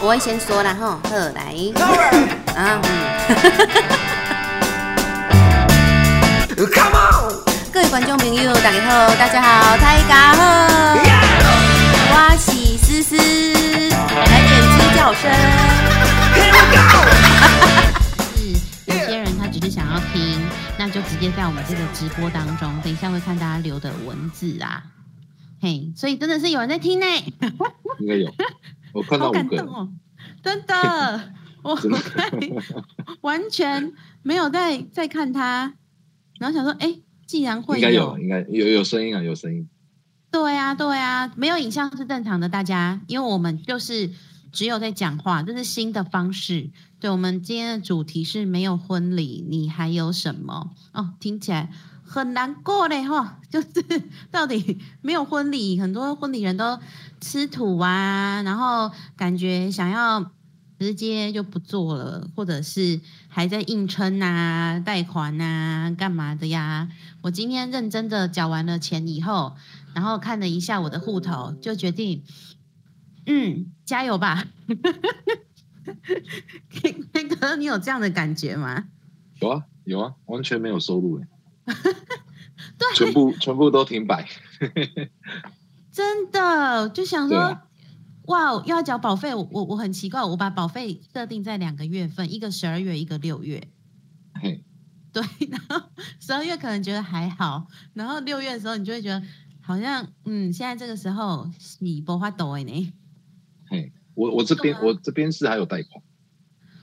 [0.00, 1.54] 我会先说啦哈，好来
[2.54, 2.80] 啊，
[6.48, 7.34] 嗯 Come on!
[7.72, 10.42] 各位观众朋友，大家好，大家好，大家好，
[12.10, 15.30] 我是思思，来点鸡叫声。
[16.34, 16.82] Here we go!
[18.36, 18.36] 是
[18.92, 20.40] 有些人他只是想要听，
[20.78, 24.82] 那就直接在我们这个直播当中，等一下会看大家留的文字啊。
[25.60, 27.06] 嘿，所以真的是有人在听呢，
[27.98, 28.30] 应该有，
[28.94, 29.92] 我看到好五个人，感动哦！
[30.42, 31.32] 真的，
[31.62, 31.76] 我
[33.22, 33.92] 完全
[34.22, 35.74] 没有在在看他，
[36.38, 39.68] 然后想说，哎，既然会应该有，应该有有声音啊，有声音。
[40.30, 44.10] 对啊，对啊，没有影像是正常的，大家，因为我们就是
[44.52, 46.70] 只有在讲话，这是新的方式。
[47.00, 50.70] 对，我们今天的主题是没有婚礼，你还有什么？
[50.92, 51.70] 哦，听起来
[52.04, 53.68] 很难过嘞哈，就是
[54.30, 56.78] 到底没有婚礼，很多婚礼人都
[57.24, 60.30] 吃土啊，然后感觉想要
[60.78, 66.90] 直接就不做了，或者是还在硬撑啊、贷款啊、干嘛的呀？
[67.22, 69.56] 我今天认真的缴完了钱以后，
[69.94, 72.22] 然后看了一下我的户头，就决定，
[73.24, 74.44] 嗯，加油吧。
[77.14, 78.84] 那个，你有这样的感觉吗？
[79.40, 81.26] 有啊有啊，完全没有收入哎，
[82.76, 84.28] 对，全部全部都停摆。
[85.94, 87.56] 真的就想说，
[88.24, 93.68] 哇，又要缴保费，我我我很奇怪，我把保费设定在两个月份，一个十二月，一个六月。
[94.34, 94.64] 嘿，
[95.14, 99.22] 对，然后 十二月可能觉得还好，然后六月的时候，你就会觉得
[99.60, 102.92] 好像，嗯，现在这个时候你不发抖哎呢。
[103.70, 106.02] 嘿，我我这边啊我这边是还有贷款，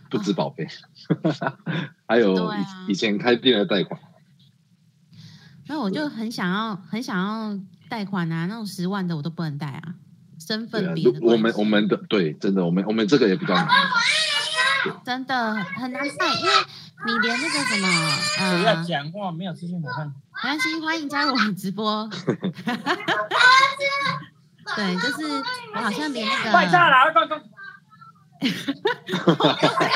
[0.09, 0.65] 不止保费，
[2.07, 3.99] 还有以以前开店的贷款。
[5.67, 7.59] 那我就很想要，很想要
[7.91, 9.95] 贷款啊，那种十万的我都不能贷啊，
[10.39, 13.67] 身份别的，我们我们的对，真的我们我们这个也比较难。
[15.03, 16.51] 真的很难贷，因为
[17.05, 17.87] 你连那个什么，
[18.57, 20.07] 不要呃，讲话，没有资讯好看。
[20.07, 22.09] 没关系，欢迎加入我们直播。
[24.77, 25.43] 对，就是
[25.75, 27.41] 我好像连那个快炸了，快快！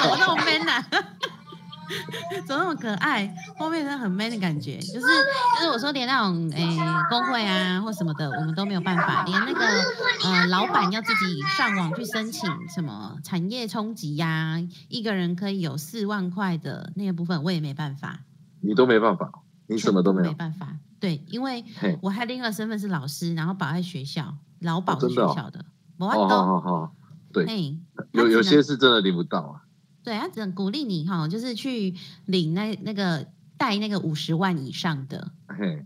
[0.01, 0.85] 怎么那么 man 啊？
[2.47, 3.33] 怎么那么可爱？
[3.57, 6.65] 后面真的很 man 的感觉，就是就是我说连那种诶、
[7.09, 9.65] 工会啊或什么的，我们都没有办法，连那个
[10.23, 14.59] 呃老板要自己上网去申请什么产业冲击呀、
[14.89, 18.19] 一个人可以有四万块的那个部分，我也没办法，
[18.61, 19.31] 你都没办法，
[19.67, 20.29] 你什么都没有。
[20.29, 20.75] 没办法。
[20.99, 25.63] 对，因为嘿，我还另一个身份是老师，然后保在学校，劳保学校的，
[25.99, 26.95] 我哦，都好好好，
[27.31, 27.77] 对，
[28.11, 29.61] 有有些是真的领不到啊。
[30.05, 31.95] 对他只能鼓励你哈，就是去
[32.25, 33.27] 领那那个
[33.57, 35.85] 贷那个五十万以上的，嘿，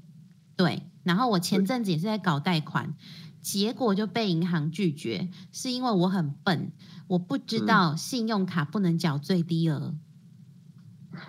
[0.58, 0.84] 对。
[1.04, 2.94] 然后我前阵子也是在搞贷款，
[3.42, 6.74] 结果就被银行拒绝，是因为我很笨，
[7.08, 9.96] 我不知道信用卡不能缴最低额。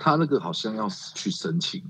[0.00, 1.82] 他那个好像要去申请。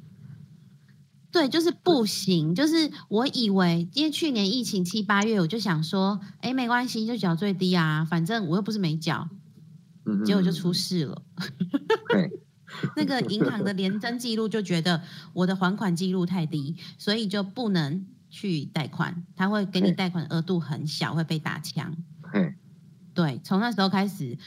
[1.33, 9.29] 对，就是不行，就是我以为，因为去年疫情七八月，我就想说，哎，没关系，就缴最低啊，反正我又不是没缴，
[10.11, 11.23] 嗯，结果就出事了。
[12.09, 12.31] 对，
[12.97, 21.97] 那个银行的联征记录就觉得我的还款记录太低，所以就不能去贷款，他会给你嘿贷款额度很小，会被打枪。
[22.23, 22.55] 嘿，
[23.15, 24.39] 对，从那时候开始，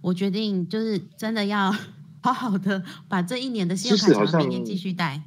[0.00, 1.72] 我决定就是真的要
[2.20, 5.22] 好好的把这一年的信用卡其实好缴了，明年像继续贷。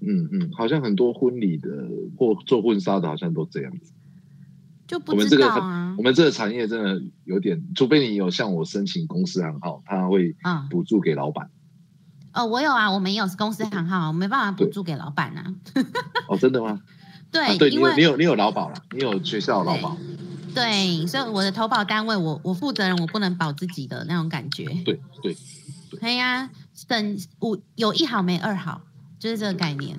[0.00, 1.68] 嗯嗯，好像很多婚礼的
[2.16, 3.92] 或做婚纱的，好像都这样子。
[4.88, 11.50] 就不知我们这个道啊我，们这个产业真的有点，除非你有向我申请公司行号，他会啊、补助给老板。
[12.32, 15.54] 哦，我有啊，我们也有公司行号，我没办法补助给老板啊。
[16.28, 16.80] 哦，真的吗？
[17.30, 19.96] 对，啊，对你因为有你有你有劳保了，你有学校劳保。
[20.54, 24.64] 对，所以我的投保单位，我我负责人，我不能保自己的那种感觉。
[24.84, 25.36] 对对，
[26.00, 26.50] 对呀、
[26.88, 28.80] 等五有一好没二好，
[29.18, 29.98] 就是这个概念。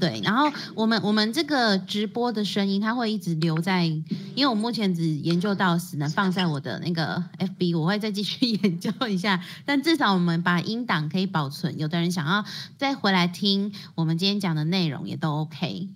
[0.00, 9.40] 对，然后我们我们这个直播的声音，它会一直留在，因为我目前只研究到只能放在我的那个 FB，我会再继续 研究一下。
[9.66, 12.44] 但至少我们把音档可以保存，有的人想要
[12.78, 15.88] 再回来听我们今天讲的内容也都 OK。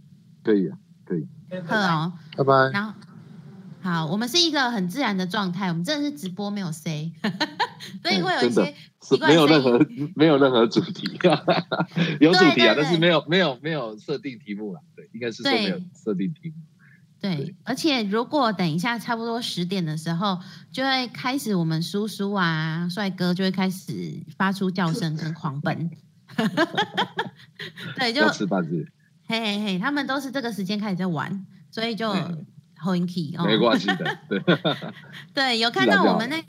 [0.42, 1.26] 可以啊，可以。
[1.66, 2.52] 好哦，拜拜。
[2.72, 2.92] 然后
[3.80, 7.12] 好，我们是一个很自然的状态，我们真的是直播没有 say，
[8.02, 8.74] 所以会有一些
[9.04, 9.78] 是没有任何。
[10.16, 11.18] 没有任何主题，
[12.20, 14.80] 有主题啊，对对对但是没有没有没有设定题目啦。
[14.96, 16.54] 对，应该是说没有设定题目。
[17.20, 20.38] 对对，而且如果等一下差不多十点的时候，
[20.72, 25.90] 就会开始我们叔叔啊、帅哥就会开始发出叫声跟狂奔。
[27.96, 28.86] 对，就要吃饭是
[29.26, 32.12] 嘿嘿嘿，他们都是这个时间开始在玩，所以就
[32.78, 34.42] honky 哦，没关系的，对，
[35.32, 36.44] 对，有看到我们那，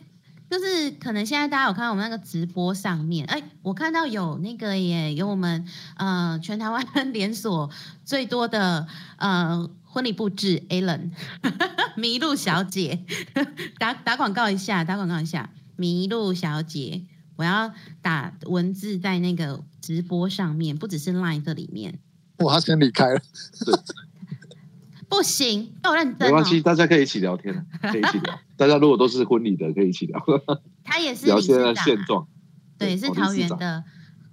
[0.50, 5.66] 就是可能现在大家有看到我们那个直播上面，哎，我看到有那个耶，有我们
[5.98, 7.70] 呃全台湾连锁
[8.04, 8.88] 最多的
[9.18, 11.10] 呃婚礼布置 Alan
[11.98, 13.04] 麋鹿小姐，
[13.80, 17.02] 打打广告一下，打广告一下，麋鹿小姐，
[17.38, 22.00] 我要打文字在那个直播上面，不只是 Line 这里面，
[22.38, 23.20] 我要先离开了。
[25.10, 26.46] 不行，要认真哦没关。
[26.46, 28.40] 系，大家可以一起聊天啊， 可以一起聊。
[28.58, 30.20] 大家如果都是婚礼的，可以一起聊，
[30.84, 32.28] 他也是聊现在现状。
[32.78, 33.84] 对，是哦桃园的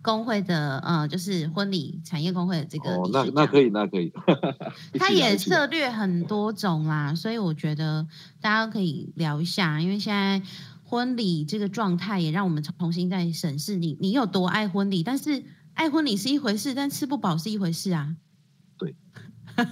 [0.00, 4.12] 工会的，呃，就是婚礼产业工会的这个哦，那那可以，那可以。
[4.98, 8.06] 他也聊一起聊策略很多种啦，所以我觉得
[8.40, 10.42] 大家可以聊一下，因为现在
[10.82, 18.16] 婚礼这个状态也让我们重新再审视你，你有多爱婚礼，但是爱婚礼是一回事，但吃不饱是一回事啊。
[18.76, 18.96] 对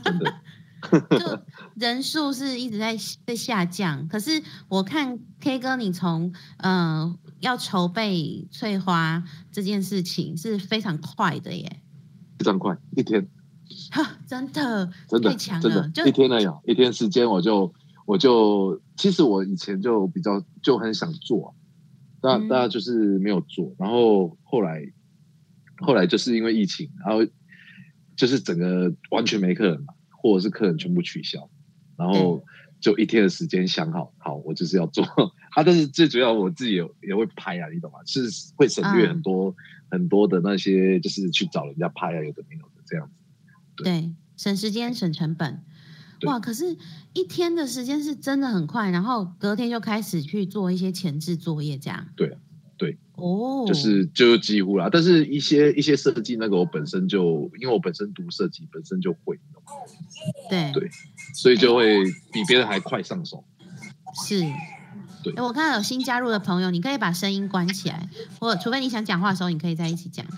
[0.05, 0.35] 真的
[1.19, 1.41] 就
[1.75, 2.97] 人数是一直在
[3.27, 9.23] 在下降，可是我看 K 哥你从呃要筹备翠花
[9.53, 11.83] 这件事情是非常快的耶，
[12.39, 13.29] 非常快，一天
[13.93, 17.73] 哈，真的真的太强真的了，就一天而已啊，一天时间我就
[18.07, 21.55] 我就其实我以前就比较就很想做，
[22.21, 22.49] 但嗯。
[22.49, 24.81] 大家就是没有做，然后后来
[25.79, 27.25] 后来就是因为疫情，然后
[28.17, 31.49] 就是整个完全没客人嘛，或者是客人全部取消，
[31.97, 32.45] 然后
[32.79, 35.05] 就一天的时间想好，好我就是要做
[35.57, 37.99] 啊，但是最主要我自己也也会拍啊，你懂吗？
[38.07, 38.23] 是
[38.57, 39.55] 会省略嗯很多、
[39.91, 43.83] 很多的那些，就是去找人家拍啊，有的没有的这样子。
[43.83, 45.63] 对，省时间省成本。
[46.27, 46.77] 哇，可是
[47.15, 52.09] 一天的时间是真的很快，然后隔天就开始去做一些前置作业，这样。
[52.15, 52.39] 对啊
[52.81, 52.97] 对。
[53.17, 59.39] 哦，就是就几乎啦，但是一些一些设计那个我本身就因为我本身读设计本身就会，
[60.49, 60.89] 对对
[61.35, 63.45] 所以就会比别人还快上手。
[64.25, 64.41] 是。
[65.23, 70.25] 对诶我看到有新加入的朋友，你可以把声音关起来，或除非你想讲话的时候，你可以在一起讲。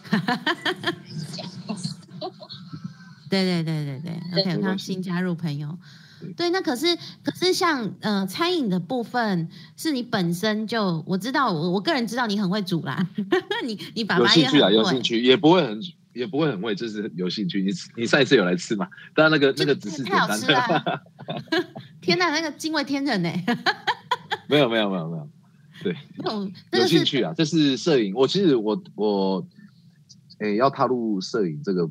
[3.31, 5.79] 对对对对对，OK，我看到新加入朋友
[6.37, 6.51] 对。
[6.51, 6.87] 那可是
[7.23, 13.07] 可是像呃餐饮的部分，是你本身就我知道，我我个人知道你很会煮啦，
[13.65, 15.81] 你你爸有爸也兴趣啊，有兴趣，也不会很
[16.13, 17.63] 也不会很会，就是有兴趣。
[17.63, 18.87] 你你上一次有来吃嘛？
[19.15, 21.03] 当然那个那个只是简单太好吃了的，
[22.01, 23.31] 天哪，那个惊为天人呢！
[24.49, 25.29] 没有没有没有没有，
[25.83, 25.97] 对，
[26.79, 27.33] 有兴趣啊。
[27.35, 29.47] 这是摄影，我其实我我，
[30.41, 31.89] 诶、要踏入摄影这个，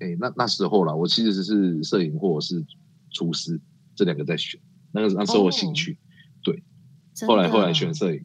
[0.00, 2.64] 诶、那那时候啦，我其实是摄影或者是
[3.10, 3.60] 厨师
[3.94, 4.60] 这两个在选，
[4.92, 5.98] 那个那时候我兴趣，
[6.42, 6.62] 对
[7.26, 8.24] 后来后来的选摄影。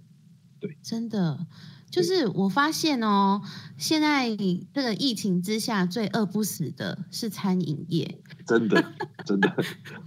[0.58, 1.46] 对真的，
[1.92, 3.42] 就是我发现哦，
[3.78, 4.36] 现在
[4.74, 8.20] 这个疫情之下，最饿不死的是餐饮业。
[8.48, 8.94] 真的，
[9.26, 9.54] 真的，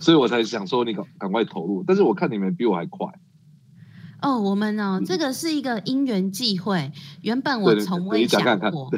[0.01, 1.85] 所以我才想说你赶赶快投入。
[1.87, 3.07] 但是我看你们比我还快，
[4.23, 6.91] 哦，我们呢，嗯这个是一个因缘际会，
[7.23, 8.91] 原本我从未想过，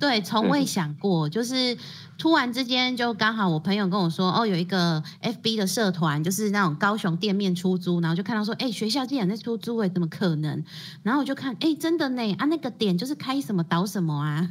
[0.00, 1.76] 对，从未嗯想过，就是
[2.16, 10.64] 突然之间就刚好我朋友跟我说，哦，有一个 FB 的社团，就是那种高雄店面出租，然后就看到说，哎，学校竟然在出租，哎，怎么可能？
[11.02, 14.50] 然后我就看，哎，真的呢，啊，那个点就是开什么倒什么啊，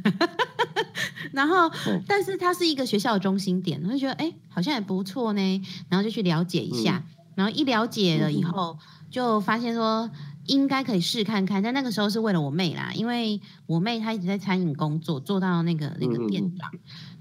[1.32, 7.02] 然后嗯但是它是一个学校的中心点，我就觉得，哎，好像也不错呢，然后就去了解一下，
[7.34, 8.78] 然后一了解了以后，
[9.10, 10.08] 就发现说。
[10.50, 16.68] 应该可以试看看，但那个时候是为了我妹啦，因为我妹她一直在餐饮工作，做到那个那个店长，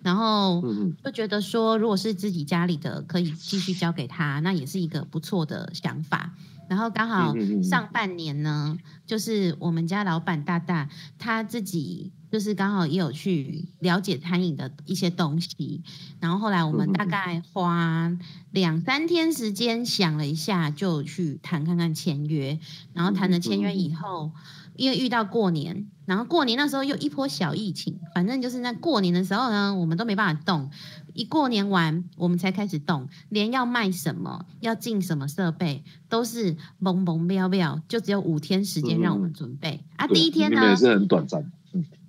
[0.01, 0.63] 然后
[1.03, 6.33] 就觉得说，如果是自己家里的，可以继续交给她，那也是一个不错的想法。
[6.67, 7.33] 然后刚好
[7.63, 15.81] 上半年呢，就是我们家老板大大他自己就是刚好也有去了解餐饮的一些东西，
[16.19, 18.11] 然后后来我们大概花
[18.51, 22.59] 两三天时间想了一下，就去谈看看签约，
[22.93, 24.31] 然后谈了签约以后，
[24.75, 30.69] 因为遇到过年，然后过年那时候又一波小疫情，反正就是那过年的时候呢，我们都没办法动。
[31.15, 40.07] 一过年完，我们才开始动，连要卖什么、要进什么设备，都是懵懵标标，就只有五天时间让我们准备、啊。
[40.07, 41.51] 第一天呢也，是很短暂，嗯，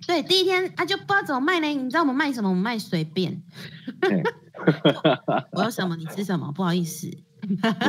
[0.07, 1.67] 对，第一天啊就不知道怎么卖呢。
[1.67, 2.49] 你知道我们卖什么？
[2.49, 3.41] 我们卖随便，
[5.53, 7.09] 我有什么你吃什么，不好意思。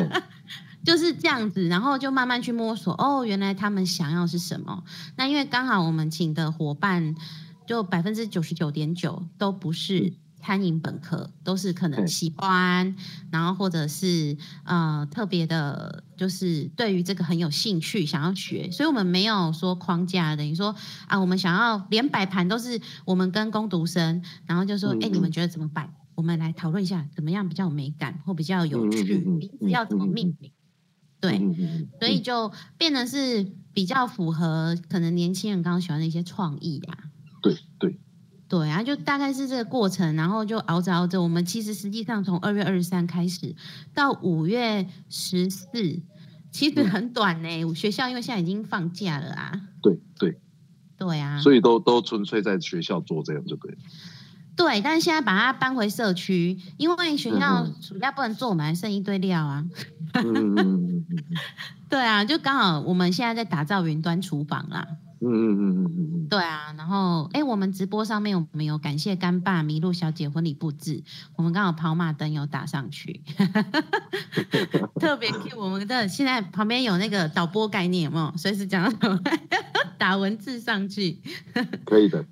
[0.84, 2.92] 就是这样子，然后就慢慢去摸索。
[2.94, 4.82] 哦，原来他们想要是什么？
[5.16, 7.14] 那因为刚好我们请的伙伴，
[7.66, 10.12] 就百分之九十九点九都不是
[10.42, 12.94] 餐饮本科，都是可能对喜欢，
[13.30, 18.70] 然后或者是呃特别的，就是对于这个很有兴趣，想要学。
[18.70, 20.74] 所以我们没有说框架，等于说
[21.06, 25.88] 啊，我们想要连摆盘都是我们跟工读生，然后就说，哎、你们觉得怎么摆？
[26.14, 30.52] 我们来讨论一下怎么样比较有美感或比较有趣，要怎么命名？
[31.20, 31.38] 对，
[32.00, 36.98] 所以就变得是比较符合可能年轻人刚刚喜欢的一些创意啊。
[37.40, 37.98] 对对，
[38.52, 43.56] 对啊，就大概是这个过程，然后就熬着熬着，我们其实实际上从二月二十三开始
[43.94, 46.02] 到五月十四，
[46.50, 49.58] 其实很短呢、学校因为现在已经放假了啊。
[49.80, 50.38] 对对，
[50.98, 53.78] 对啊，所以都都纯粹在学校做这样就对了。
[54.54, 59.64] 对，但是现在把它搬回社区，因为学校嗯暑假不能做，我们还剩一堆料啊。
[61.88, 64.86] 对啊，就刚好我们现在在打造云端厨房啦。
[65.24, 71.02] 嗯嗯嗯嗯嗯对啊，然后哎，我们直播上面我们有感谢干爸麋鹿小姐婚礼布置，
[71.36, 73.22] 我们刚好跑马灯有打上去，
[74.98, 78.32] 特别 Q 我们的现在旁边有那个导播概念，有没有？
[78.36, 79.20] 随时讲到什么
[79.96, 81.18] 打文字上去。
[81.54, 82.24] 嗯，可以的。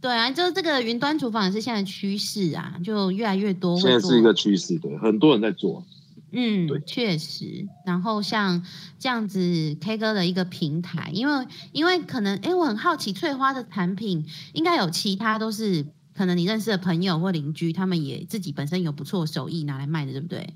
[0.00, 3.78] 对啊，就是这个云端厨房也是现在的趋势啊，就越来越多。
[3.78, 5.84] 现在是一个趋势，对，很多人在做。
[6.32, 7.66] 嗯对，确实。
[7.84, 8.62] 然后像
[8.98, 20.54] 这样子 K 歌的一个平台，因为因为可能，哎，我很好奇，翠花的产品应该有其他都是可能你认识的朋友或邻居，他们也自己本身有不错的手艺拿来卖的，对不对？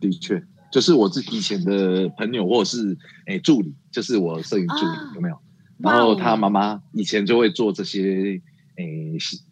[0.00, 0.42] 的确，
[0.72, 5.38] 就是我自己以前的朋友或者是哎、助理，就是我摄影助理、啊有没有？
[5.78, 8.40] 然后他妈妈以前就会做这些
[8.76, 8.84] 哎、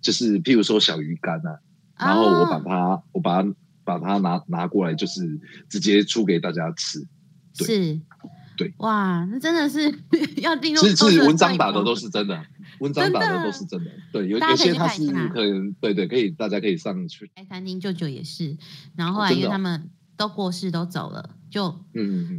[0.00, 1.59] 就是譬如说小鱼干啊，
[1.99, 3.54] 然后我把啊它、我把它
[3.87, 5.40] 把它拿拿过来，就是
[5.71, 7.07] 直接出给大家吃。
[7.57, 8.00] 对是，
[8.59, 9.90] 对，哇，那真的是
[10.43, 12.45] 要进入是文章打的都是真的，
[12.81, 13.90] 文章打的都是真的。
[14.12, 17.31] 对，有有些他是可能对对，可以大家可以上去。
[17.35, 18.59] 开餐厅舅舅也是，
[18.95, 22.38] 然后后来因为他们都过世都走了，就嗯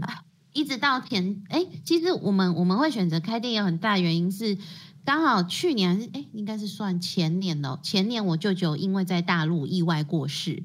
[0.54, 4.58] 一直到前哎，其实我们我们会选择开店有很大原因是，
[5.06, 7.80] 刚好去年还是哎，应该是算前年了。
[7.84, 10.64] 前年我舅舅因为在大陆意外过世，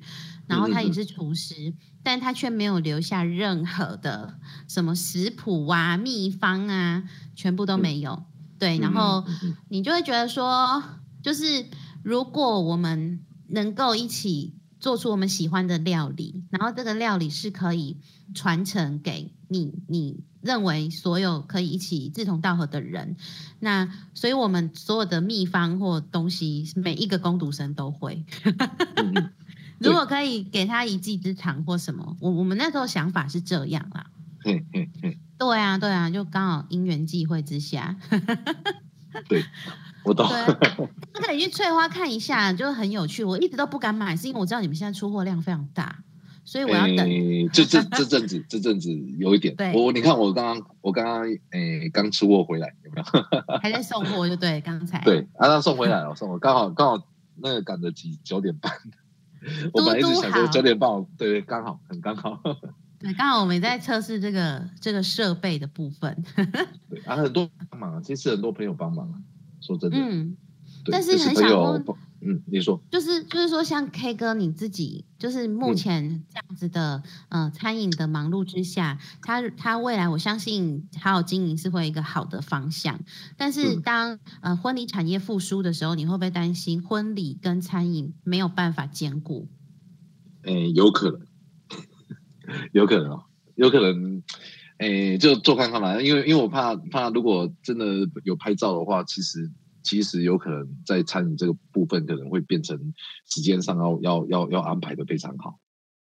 [0.53, 7.05] 然后他也是厨师，但他却没有留下任何的什么食谱啊、秘方啊，
[7.35, 8.23] 全部都没有。
[8.59, 9.25] 对，然后
[9.69, 10.83] 你就会觉得说，
[11.23, 11.67] 就是
[12.03, 17.97] 如果我们能够一起做出我们喜欢的料理，然后这个料理是可以
[18.35, 23.17] 传承给你，你认为所有可以一起志同道合的人，
[23.59, 28.25] 那所以我们所有的秘方或东西，每一个工读生都会。
[29.83, 34.07] 如果可以给他一技之长或什么，我我们那时候想法是这样啦。
[34.45, 37.97] 嘿嘿嘿，对啊，对啊，就刚好因缘际会之下，
[39.29, 39.45] 对
[40.05, 40.27] 我懂。
[40.29, 43.23] 他，可以去翠花看一下，就很有趣。
[43.23, 46.03] 我一直都不敢买，是因为我知道你们现在出货量非常大，
[46.45, 46.99] 所以我要等。
[47.09, 53.59] 诶这这 这阵子这阵子有一点对，我你看我刚刚我刚刚诶刚出货回来有没有？
[53.63, 58.73] 还在送货，就对，刚才对，啊，他送回来了，送我刚好刚好那个赶得及九点半，
[59.73, 62.41] 我本来一直想说九点半，对对，刚好很刚好。
[62.99, 66.25] 对，刚好我们在测试这个这个设备的部分。
[66.89, 69.15] 对啊，很多帮忙啊，其实很多朋友帮忙啊，
[69.61, 70.37] 说真的，嗯，
[70.85, 83.01] 对，但是就是朋友很想问，嗯，你说，就是就是说，像 K 哥你自己，就是目嗯前这样子的、呃餐饮的忙碌之下，他他未来我相信好好经营是会有一个好的方向。
[83.37, 89.49] 但是嗯当、呃婚礼产业复苏的时候，你会不会担心婚礼跟餐饮没有办法兼顾？
[90.45, 91.27] 诶，有可能，
[92.73, 93.25] 有可能哦，
[93.57, 94.23] 有可能，
[94.79, 97.87] 诶，就做看看吧，因为因为我怕怕，如果真的
[98.25, 99.51] 有拍照的话，其实
[99.83, 102.79] 其实有可能在餐饮这个部分可能会变成
[103.27, 105.59] 时间上要要要要安排的非常好。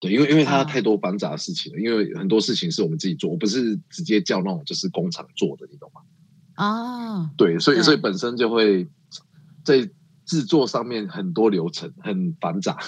[0.01, 6.01] 对，因为因为它哦太多繁杂的事情了，因为很多事情是我们自己做，我不是直接叫那种就是工厂做的，你懂吗？
[6.55, 8.89] 啊，对，所以所以本身就会
[9.65, 9.89] 在
[10.25, 12.79] 制作上面很多流程很繁杂。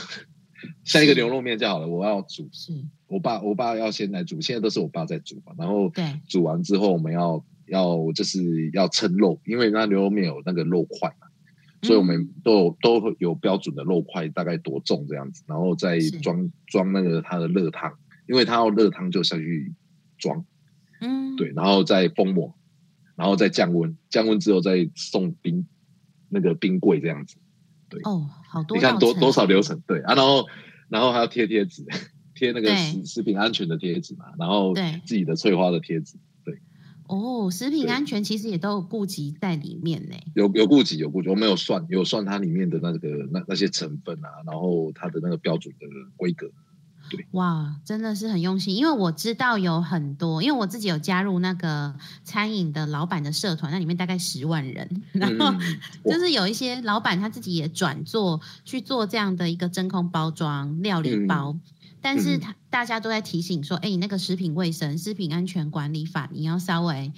[0.85, 2.73] 像一个牛肉面就好了，我要煮，是
[3.09, 5.53] 我爸我爸要先来煮，现在都是我爸在煮嘛。
[5.59, 5.91] 然后
[6.29, 11.26] 煮完之后，我们要要就是要称肉，因为那牛肉面有那个肉块嘛，
[11.83, 17.93] 所以我们嗯都有都会有标准的肉块，大概多重这样子，然后再装装那个它的热汤，
[18.29, 19.73] 因为它要热汤就下去
[20.19, 20.45] 装，
[21.00, 22.55] 嗯，对，然后再封膜，
[23.17, 25.67] 然后再降温，降温之后再送冰
[26.29, 27.37] 那个冰柜这样子。
[27.88, 29.83] 对哦，好多你看多多少流程？
[29.87, 30.47] 对啊，然后
[30.88, 31.85] 然后还要贴贴纸，
[32.35, 36.17] 贴那个食食品安全的贴纸嘛，然后对自己的翠花的贴纸，
[37.07, 40.17] 哦，食品安全其实也都有顾及在里面呢。
[40.35, 46.51] 有有顾及有顾及，我们有算有算它里面的那个那那些成分啊，然后它的那个标准的规格，
[47.11, 51.95] 对，哇，真的是很用心，因为我知道有很多，因为我自己有加入那个
[52.25, 55.53] 餐饮的老板的社团，那里面大概十万人，然后
[56.05, 61.57] 就是有一些老板他自己也转做去做这样的一个真空包装料理包，
[62.03, 62.41] 但是嗯。
[62.41, 67.13] 他大家都在提醒说，哎，你那个食品卫生、食品安全管理法你要稍微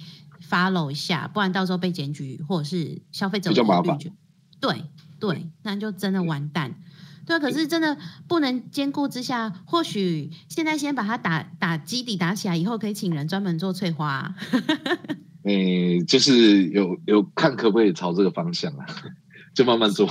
[0.49, 3.97] follow 一下，不然到时候被检举或者是消费者比较麻烦。
[4.61, 4.83] 对
[5.19, 6.75] 对，那就真的完蛋。
[7.25, 14.35] 对，可是真的不能兼顾之下，或许现在先把它打打基底打起来，以后可以请人专门做翠花啊、
[15.43, 18.85] 诶、就是有有看可不可以朝这个方向啊，
[19.55, 20.05] 就慢慢做。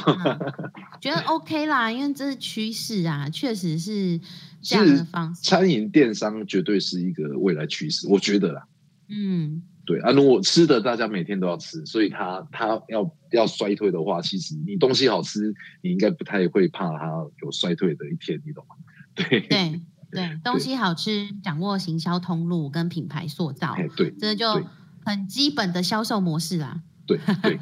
[1.01, 4.19] 觉得 OK 啦，因为这是趋势啊，确实是
[4.63, 5.43] 这样的方式。
[5.43, 8.67] 餐饮电商绝对是一个未来趋势，我觉得啦。
[9.09, 17.07] 嗯，对啊，如果吃的大家每天都要吃，所以它它要要衰退的话，其实你东西好吃，你应该不太会怕它
[17.43, 18.75] 有衰退的一天，你懂吗？
[19.15, 24.65] 对， 对对，东西好吃，掌握行销通路跟品牌塑造，哎对这就
[25.05, 26.81] 很基本的销售模式啦。
[27.07, 27.59] 对对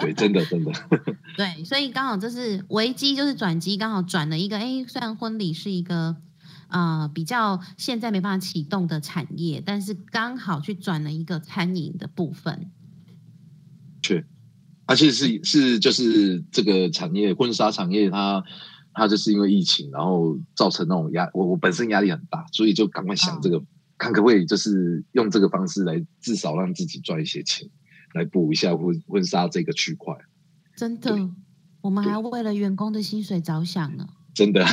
[0.00, 0.72] 对，真的真的，
[1.36, 4.58] 对，所以刚好这是危机，就是转机，刚好转了一个。
[4.58, 6.16] 哎，虽然婚礼是一个
[6.68, 12.70] 呃比较现在没办法启动的产业，但是刚好去转了一个餐饮的部分。
[14.02, 14.26] 是，
[14.86, 18.44] 而且是是就是这个产业婚纱产业它。
[18.94, 23.58] 它就是因为疫情，然后造成那种压，我我本身压力很大，所以就赶快想这个，
[23.96, 27.66] 看可不可以就是用这个方式来至少让自己赚一些钱，
[28.14, 30.14] 来补一下婚婚纱这个区块。
[30.76, 31.30] 真的，
[31.80, 34.06] 我们还要为了员工的薪水着想呢。
[34.34, 34.64] 真的，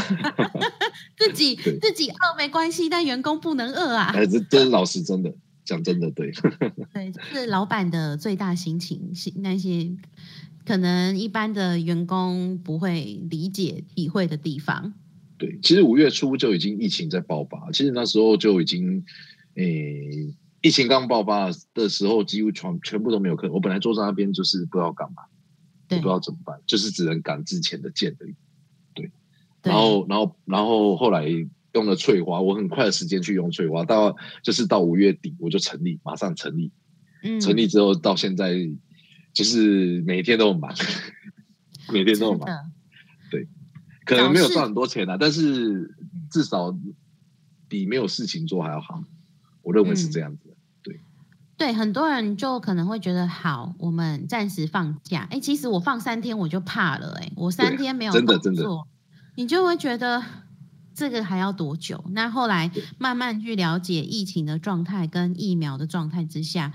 [1.17, 4.12] 自己自己饿没关系，但员工不能饿啊。
[4.15, 6.31] 哎，这真老实，真的讲真的，对，
[6.93, 9.91] 对，是老板的最大心情，是那些
[10.65, 14.93] 可能一般的员工不会理解、体会的地方。
[15.38, 15.60] 对。
[15.62, 19.03] 其实五月初就已经疫情在爆发，其实那时候就已经，
[19.55, 23.50] 诶，疫情刚爆发的时候，几乎全全部都没有课。
[23.51, 25.24] 我本来坐在那边就是不知道干嘛，
[25.88, 28.36] 对不知道怎么办，就是只能赶之前的件而已。
[28.94, 29.12] 对
[29.63, 31.25] 然后，然后，然后后来
[31.74, 36.72] 用了翠花，我很快的时间去用翠花，到就是到五月底我就成立，马上成立。
[37.22, 38.54] 嗯成立之后到现在，
[39.34, 40.74] 就是每天都很忙，
[41.91, 42.48] 每天都很忙。
[43.30, 43.48] 对
[44.06, 45.95] 可能没有赚很多钱啊，但是
[46.32, 46.78] 至少
[47.67, 49.04] 比没有事情做还要好。
[49.62, 50.49] 我认为是这样子的。
[51.60, 55.28] 对很多人就可能会觉得好，我们暂时放假。
[55.30, 58.88] 哎，其实我放三天我就怕了，哎，我三天没有工真的真的作，
[59.36, 60.24] 你就会觉得
[60.95, 62.02] 这个还要多久？
[62.12, 66.72] 那后来慢慢去了解疫情的状态跟疫苗的状态之下，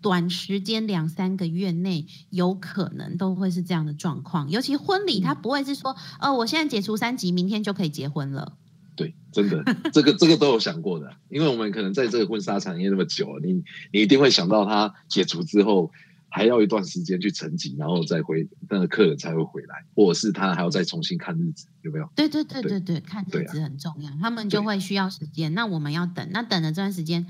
[0.00, 4.48] 短时间两三个月内有可能都会是这样的状况。
[4.48, 8.52] 尤其婚礼，嗯它不会是说，呃，我现在解除三级，明天就可以结婚了。
[8.98, 15.92] 对，真的，这个这个都有想过的，因为我们可能在这个婚纱产业那么久，你你一定会想到它解除之后
[16.28, 22.10] 还要一段时间去沉寂，然后再回那个客人才会回来，或者是他还要再重新看日子，有没有？
[22.16, 27.24] 对对对对对对，看日子很重要，他们就对会需要时间，那我们要等，那等的这段时间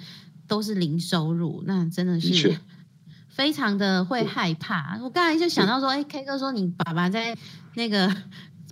[0.47, 2.59] 都是零收入，那真的的是确
[3.29, 4.99] 非常的会害怕。
[5.03, 7.37] 我刚才就想到说，哎，K 哥说你爸爸在
[7.77, 8.13] 那个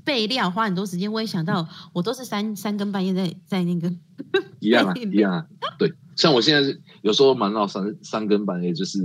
[0.06, 3.92] 备料花很多时间，我也想到我都是三三更半夜在在那个
[4.60, 5.46] 一样啊， 一样啊。
[5.78, 8.98] 对，像我现在是有时候忙到三三更半夜，就是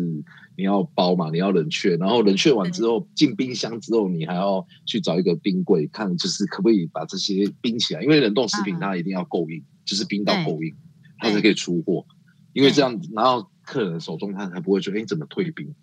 [0.56, 10.74] 你要包嘛，你要冷却，然后冷却完之后进冰箱之后，你还要去找一个冰柜，看就是可不可以把这些冰起来，因为冷冻食品嗯它一定要够硬，就是冰到对够硬，
[11.18, 12.06] 它才可以出货。
[12.54, 15.74] 因为对这样拿到客人手中，他才不会觉得哎、诶怎么退冰？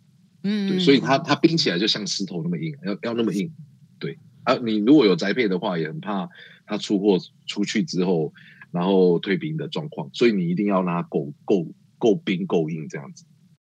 [0.44, 3.52] 嗯，对，所以它它冰起来就像石头那么硬，要要那么硬。
[3.98, 4.16] 对
[4.48, 6.30] 啊，你如果有宅配的话，也很怕
[6.64, 8.32] 他出货出去之后，
[8.70, 11.66] 然后退冰的状况，所以你一定要让它够够
[11.98, 13.26] 够冰够硬这样子。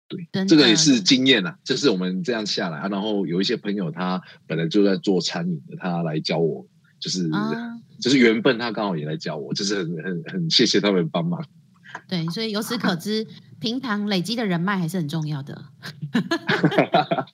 [0.09, 2.88] 对，这个也是经验啊，这是我们这样下来啊。
[2.88, 6.66] 然后有一些朋友他本来就在做餐饮的，他来教我，
[7.00, 11.42] 就是、啊，就是缘分，他刚好也来教我，就是很很很谢谢他们帮忙。
[12.07, 13.26] 对，所以由此可知，
[13.59, 15.64] 平常累积的人脉还是很重要的。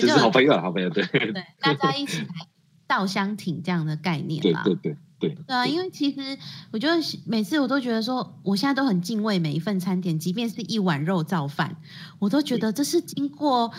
[0.00, 2.28] 就是好朋友，好朋友，对，对，大家一起来
[2.86, 4.62] 稻香亭这样的概念啦。
[4.64, 6.38] 对对对对，对啊，因为其实
[6.72, 11.76] 我觉得每次我都觉得说，我现在都很敬畏每一份餐点，即便是一碗肉造饭，
[12.18, 13.72] 我都觉得这是经过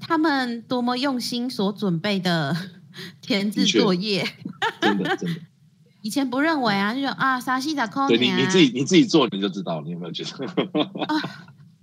[0.00, 2.56] 他们多么用心所准备的
[3.22, 4.26] 填字作业。
[4.80, 5.40] 真的真的。
[6.00, 10.46] 以前不认为啊，就说啊，沙西达空对你你自己你自己做你就知道，你有没有觉得？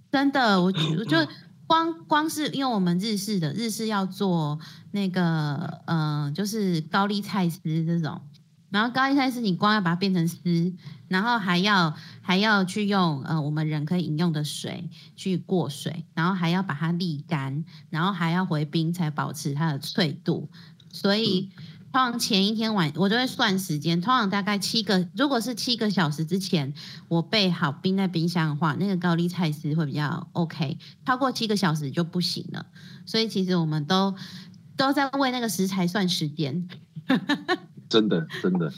[0.10, 0.66] 真的，我
[0.98, 1.18] 我就
[1.68, 4.60] 光光是因为我们日式的日式要做
[4.92, 8.22] 那个呃，就是高丽菜丝这种，
[8.70, 10.74] 然后高丽菜是你光要把它变成丝，
[11.08, 20.50] 然后还要还要去用呃我们人可以饮用的水去过水，然后还要把它沥干，然后还要回冰才保持它的脆度。
[20.92, 21.50] 所以
[21.96, 26.74] 通常前一天晚我就会算时间，通常大概七个，如果是七个小时之前
[27.08, 32.66] 我备好冰在冰箱的话，那个高丽菜丝会比较 OK，超过七个小时就不行了。
[33.06, 34.14] 所以其实我们都
[34.76, 36.68] 都在为那个食材算时间。
[37.88, 38.74] 真的真的，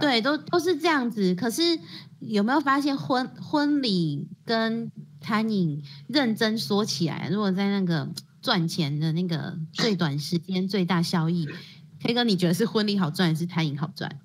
[0.00, 1.34] 对，都都是这样子。
[1.34, 1.78] 可是
[2.20, 4.90] 有没有发现婚婚礼跟
[5.20, 8.08] 餐饮认真说起来，如果在那个
[8.40, 11.46] 赚钱的那个最短时间最大效益
[12.06, 14.20] ，K 哥你觉得是婚礼好赚还是餐饮好赚？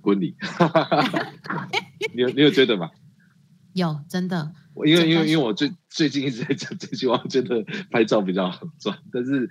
[0.00, 0.34] 婚礼，
[2.14, 2.90] 你有你有觉得吗？
[3.74, 9.48] 有真的，我因为因为因为我最最近一直在讲这句话，我觉得拍照比较好赚，但是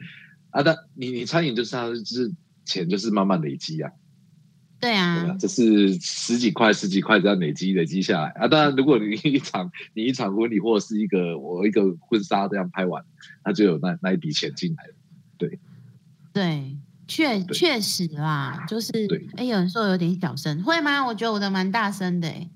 [0.50, 2.34] 啊，但你你餐饮就是它就是
[2.66, 3.92] 钱就是慢慢累积啊，
[4.80, 8.48] 对对啊？，这是十几块十几块这样累积累积下来啊。
[8.48, 13.06] 当然，如果你一场你一场婚礼或者是一个我一个婚纱这样拍完，
[13.46, 14.94] 那就有那那一笔钱进来了。
[15.38, 15.60] 对，
[16.34, 16.77] 对
[17.08, 21.06] 确确实啦，就是对哎，有人说有点小声，会吗？
[21.06, 22.50] 我觉得我的蛮大声的哎。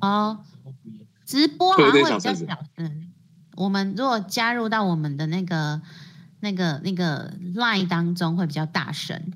[0.00, 0.44] 哦，
[1.24, 3.06] 直播好像会比较小声小声。
[3.56, 5.82] 我们如果加入到我们的那个、
[6.40, 9.32] 那个、那个 line 当中，会比较大声。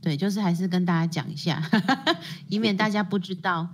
[0.00, 1.62] 对，就是还是跟大家讲一下，
[2.48, 3.68] 以免大家不知道。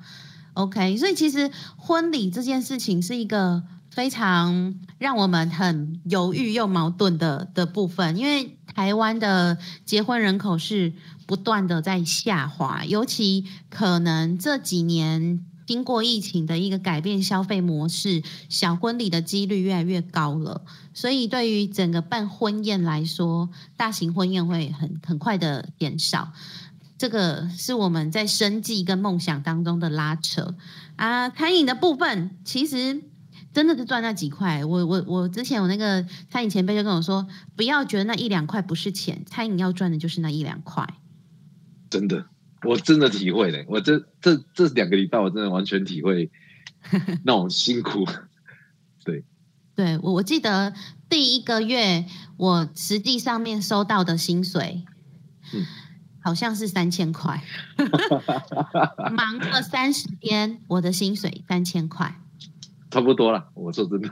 [0.54, 10.92] OK，所以其实婚礼这件事情是一个非常让我们很犹豫又矛盾的的部分，因为台湾的结婚人口是
[11.26, 20.62] 不断的在下滑，尤其可能这几年经过疫情的一个改变消费模式，小婚礼的几率越来越高了。
[20.92, 26.32] 所以对于整个办婚宴来说，大型婚宴会很很快的减少。
[26.96, 30.54] 这个是我们在生计跟梦想当中的拉扯
[30.96, 31.28] 啊。
[31.28, 33.02] 餐饮的部分其实
[33.54, 34.62] 真的是赚那几块。
[34.64, 40.86] 我我我之前我那个餐饮前辈就跟我说，不要觉得那一两块不是钱，餐饮要赚的就是那一两块。
[41.88, 42.26] 真的，
[42.66, 46.30] 我真的体会了，我这这这两个礼拜我真的完全体会
[47.24, 48.04] 那种辛苦。
[49.76, 50.72] 对我我记得
[51.08, 54.84] 第一个月我实际上面收到的薪水，
[55.52, 55.66] 嗯
[56.20, 57.42] 好像是三千块，
[59.12, 62.20] 忙了三十天，我的薪水三千块。
[62.94, 64.08] 差不多了，我说真的，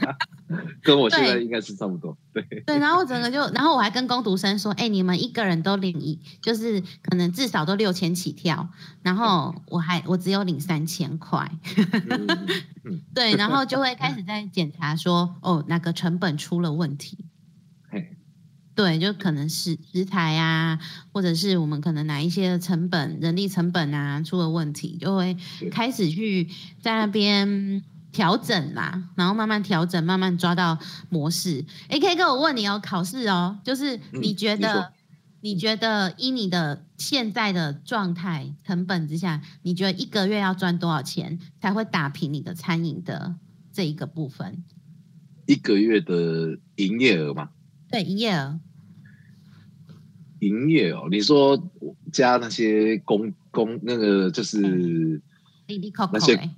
[0.82, 1.44] 跟我现在对。
[1.44, 2.16] 应该是差不多。
[2.32, 8.70] 对，对，然后整个就，然后我还跟工读生说，哎，你们一个人都领一，就是可能至少都六千起跳，
[9.02, 12.46] 然后我还我只有领三千块，嗯嗯。
[12.84, 17.26] 嗯 对，然后就会开始在检查说，哦，哪个成本出了问题。
[17.90, 18.16] 嘿。
[18.74, 20.80] 对，就可能是食材啊，
[21.12, 26.48] 或者是我们可能哪一些成本、人力成本啊出了问题，就会对开始去
[26.80, 27.84] 在那边
[28.14, 30.78] 调整啦，然后慢慢调整，慢慢抓到
[31.10, 31.64] 模式。
[31.88, 34.92] A K 哥，我问你哦，考试哦，就是你觉得，
[35.40, 43.34] 你觉得以你的现在的状态成本之下，你觉得一个月要赚多少钱才会打平你的餐饮的
[43.72, 44.62] 这一个部分？
[45.46, 47.50] 一个月的营业额吗，
[47.90, 48.60] 对，营业额。
[50.38, 51.70] 营业哦，你说
[52.12, 54.60] 加那些工工那个就是
[55.66, 56.50] 利利扣扣那些诶，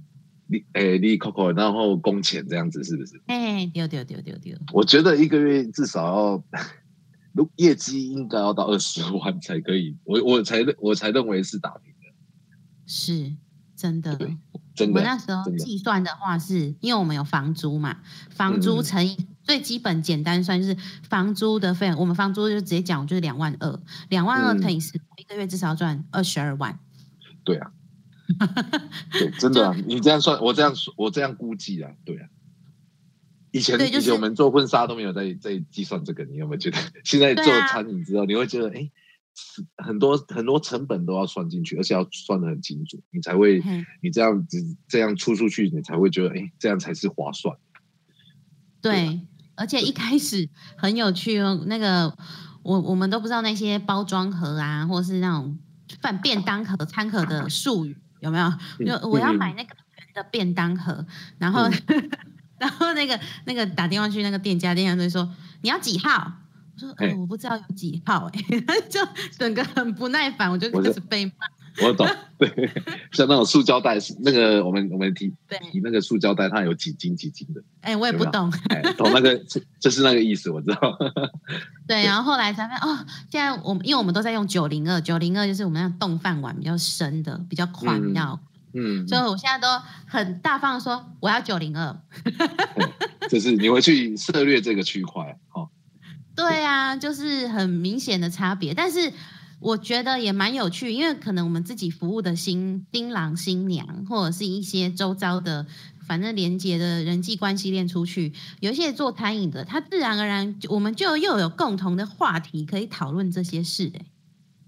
[0.46, 3.20] 利诶利 Coco，然后工钱这样子是不是？
[3.26, 6.44] 哎，丢丢丢丢丢，我觉得一个月至少要，
[7.32, 12.14] 如业绩应该要到二十万才可以，我我才认我才认为是打平的，
[12.86, 13.36] 是
[13.74, 14.12] 真的。
[14.52, 17.98] 我真的们那时候计算的话是，因为我们有房租嘛，
[18.30, 20.76] 房租乘以最基本简单算就是
[21.08, 23.80] 房租的费用，我们房租就直接讲就是两万二，
[24.10, 26.78] 两万二嗯乘以十，一个月至少要赚二十二万。
[27.42, 27.72] 对啊，
[29.12, 32.28] 对， 真的、啊，你这样算，我这样说我这样估计啊，对啊。
[33.52, 36.78] 以前、对就是以前我们做婚纱都没有在在计算这个，你有没有觉得？
[37.04, 38.90] 现在做餐饮之后，你会觉得，哎，
[39.78, 44.58] 很多很多成本都要算进去，而且要算的很清楚，你才会嘿你这样子
[44.88, 47.56] 这样出出去，你才会觉得，哎，这样才是划算。
[48.82, 49.22] 对，
[49.54, 52.14] 而且一开始很有趣哦，那个
[52.62, 55.58] 我我们都不知道那些包装盒啊，或是那种
[56.02, 58.50] 饭便当盒、餐盒的术语有没有？
[58.98, 61.04] 就我要买那个圆的便当盒，
[61.38, 61.68] 然后、
[62.58, 65.30] 然后那个那个打电话去那个店家，店家就说
[65.62, 66.32] 你要几号？
[66.74, 69.00] 我说、嘿哦、我不知道有几号、欸，哎， 就
[69.38, 71.32] 整个很不耐烦，我就开始被骂。
[71.82, 72.06] 我懂，
[72.38, 72.48] 对，
[73.12, 78.52] 像那种塑胶袋，那个我们我们提对，提那个塑胶袋，它有几斤几斤的，哎、我也不懂。
[78.68, 79.36] 哎，懂那个，
[79.80, 80.98] 就是那个意思，我知道。
[81.86, 88.40] 对，然后后来才发现哦，现在我们因为我们都在用九零二，九零二就是我们那冻饭碗比较深的，比较宽，嗯比较，
[88.74, 89.68] 嗯，所以我现在都
[90.06, 91.96] 很大方的说我要九零二。
[93.28, 95.68] 就是你会去涉略这个区块，哦，
[96.36, 99.12] 对啊，就是很明显的差别，但是
[99.66, 105.66] 我觉得也蛮有趣，因为可能我们自己服务的新新郎新娘，或者是一些周遭的，
[106.06, 114.06] 反正连接的人际关系链出去，有一些做餐饮的，他自然而然我们就又有共同的话题可以讨论这些事、欸，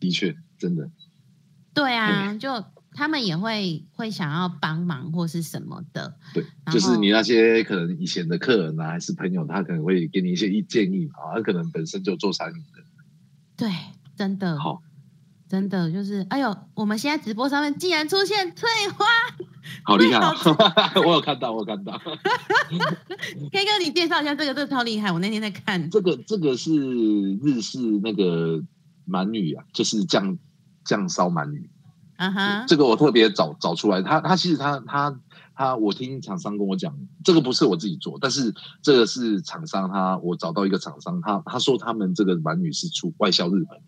[0.01, 0.91] 的确，真的，
[1.73, 12.83] 对啊，就他们也会会想要帮忙或是什么的，对，就是你那些可能以前的客人啊，还是朋友，他可能会给你一些意建议啊，他可能本身就做餐饮的，
[13.57, 13.71] 对，
[14.17, 14.83] 真的好，
[15.49, 19.07] 真的就是，哎呦，我们现在直播上面竟然出现翠花。
[19.85, 20.35] 好厉害、哦！
[21.07, 25.11] 我有看到，我有看到，K 哥， 你介绍一下这个，这个超厉害！
[25.11, 25.89] 我那天在看。
[25.91, 26.73] 这个这个是
[27.43, 28.63] 日式那个
[29.07, 30.39] 鳗鱼啊，就是酱
[30.85, 31.71] 酱烧鳗鱼。
[32.17, 35.21] 啊哈，这个我特别找找出来，他他其实他他
[35.55, 43.81] 他，我听厂商跟我讲，这个不是我自己做，但是这个是厂商他我找到一个厂商，他他说他们这个鳗鱼是出外销日本，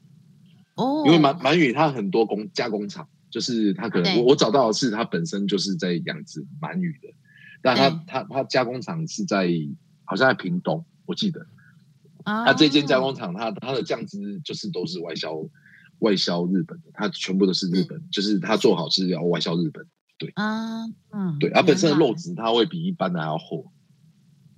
[0.80, 7.08] 哦，因为鳗鳗鱼它很多工加工厂，就是它可能我我找到的是它本身就是在养殖鳗鱼的，
[7.62, 8.00] 但他对。
[8.06, 9.48] 他他加工厂是在
[10.04, 11.46] 好像在屏东，我记得，
[12.24, 12.44] 啊。
[12.46, 15.34] 他这间加工厂，它它的酱汁就是都是外销
[16.00, 19.86] 外销日本的，它全部都是日本，就是它做好是要外销日本。
[20.18, 20.30] 对。
[20.34, 23.70] 啊，嗯，对，它本身的肉质它会比一般的还要厚，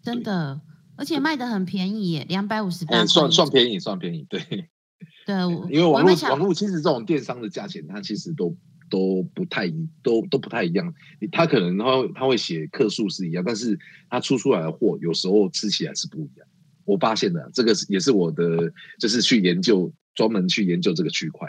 [0.03, 0.61] 真的，
[0.97, 4.71] 而且卖的很便宜耶，两百五十八，嗯，算算便宜，算便宜，对，
[5.27, 5.35] 对，
[5.75, 8.57] 因为网络网络其实这种电商的价钱，它其实都
[8.91, 10.93] 都不太一，都都不太一样。
[11.21, 13.79] 你它可能它会它会写克数是一样，但是
[14.11, 16.47] 它出出来的货有时候吃起来是不一样。
[16.85, 21.49] 我发现的，这个是也是我的，就是去研究专门去研究这个区块。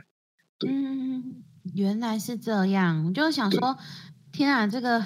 [0.59, 3.77] 对嗯，原来是这样，我就想说，
[4.31, 5.03] 天啊，这个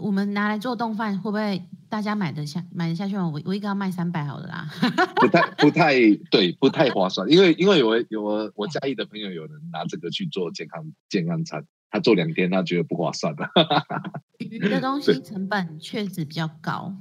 [0.00, 3.28] 我们拿来做冻饭，会不会大家买得下买得下去吗？
[3.28, 4.68] 我我一个要卖三百好了啦。
[5.16, 5.94] 不太不太
[6.30, 13.48] 对，不太划算，因为因为有有我我嘉义的朋友有人拿这个去做健康健康餐，他做两天他觉得不划算的，
[14.38, 16.94] 鱼的东西成本确实比较高，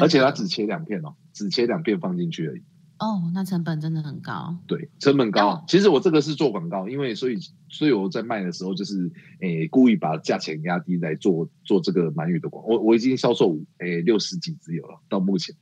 [0.00, 2.62] 而且他只切两片哦，只切两片放进去而已。
[3.02, 4.56] 哦，那成本真的很高。
[4.68, 5.64] 对，成本高。
[5.66, 7.36] 其实我这个是做广告，因为所以
[7.68, 9.10] 所以我在卖的时候就是
[9.40, 12.64] 诶故意把价钱压低来做做这个鳗鱼的广。
[12.64, 15.52] 我我已经销售五诶六十几只有了，到目前。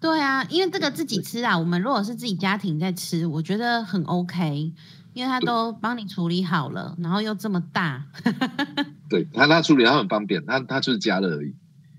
[0.00, 4.72] 对啊，因为这个自己吃啊，我们如果是自己家庭在吃，我觉得很 OK，
[5.12, 8.06] 因为他都帮你处理好了，然后又这么大。
[9.10, 11.54] 对他他处理他很方便，他他就是加热而已。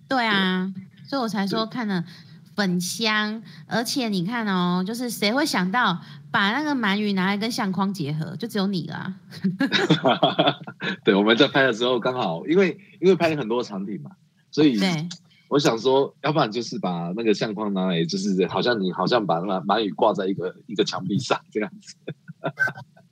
[0.10, 0.74] 对啊，
[1.08, 2.04] 所以我才说看了
[2.62, 9.16] 粉香，而且你看哦，就是谁会想到把那个鳗鱼拿来跟相框结合，就只有你啦。
[11.04, 14.12] 对，我们在拍的时候刚好，因为因为拍很多产品嘛，
[14.52, 14.80] 所以，
[15.48, 21.96] 我想说，要不然就是把那个相框拿来，就是好像你好像把那个鳗鱼挂在一个一个墙壁上这样子。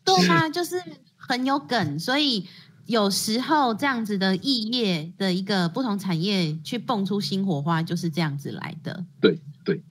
[0.06, 0.80] 对啊，就是
[1.18, 2.48] 很有梗，所以
[2.90, 9.06] 有时候这样子的异业的一个不同产业去蹦出新火花，就是这样子来的。
[9.22, 9.84] 对对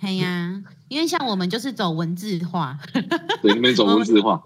[0.00, 2.78] 嘿呀、因为像我们就是走文字化，
[3.42, 4.42] 对，你们走 文字化，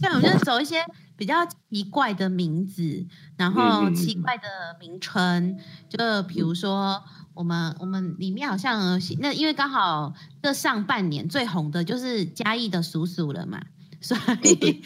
[0.00, 0.84] 像我们就走一些
[1.16, 4.42] 比较奇怪的名字，然后奇怪的
[4.80, 5.56] 名称，
[5.88, 7.00] 就比如说
[7.32, 13.62] 我们我们里面好像那因为刚好这上半年最红的就是嘉义的叔叔了嘛，
[14.00, 14.82] 所以。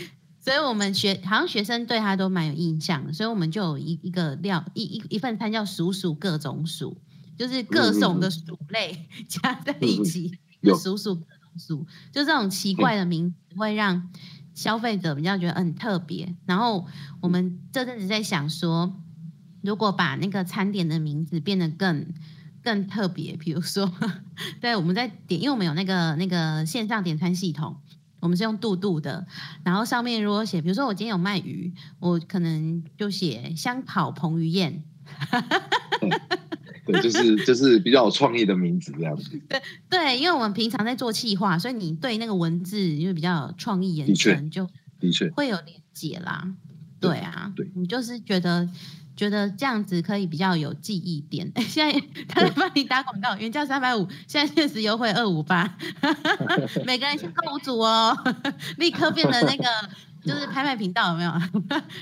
[0.46, 6.96] 所以我们学好像学生对他都蛮有印象的，所以我们就有一一个料一一一份餐叫“鼠鼠各种鼠”，
[7.36, 14.08] 就是各种的鼠类 加在一起，鼠鼠各种鼠，就这种奇怪的名字会让
[14.54, 16.36] 消费者比较觉得很特别。
[16.46, 16.86] 然后
[17.20, 18.94] 我们这阵子在想说，
[19.62, 22.14] 如果把那个餐点的名字变得更
[22.62, 23.92] 更特别，比如说，
[24.62, 27.80] 对，我们在点，因为我们有那个那个线上点餐系统。
[28.20, 29.26] 我们是用度度的，
[29.62, 34.82] 然后上面如果写，比如说我今天有卖鱼，我可能就写香跑彭于晏，
[36.86, 39.40] 对，就是就是比较有创意的名字这样子。
[39.88, 44.68] 对，因为我们平常在做企划，所以你对那个文字因为比较有创意延伸，就
[45.00, 46.54] 的确，会有连结啦。
[46.98, 48.68] 对对啊，对你就是觉得
[49.16, 51.50] 觉得这样子可以比较有记忆点。
[51.66, 55.76] 现在 他在帮你打广告，原价三百五，现在限时优惠二五八，
[56.84, 58.16] 每个人先购五组哦，
[58.76, 59.64] 立刻变成那个
[60.22, 61.32] 就是拍卖频道有没有？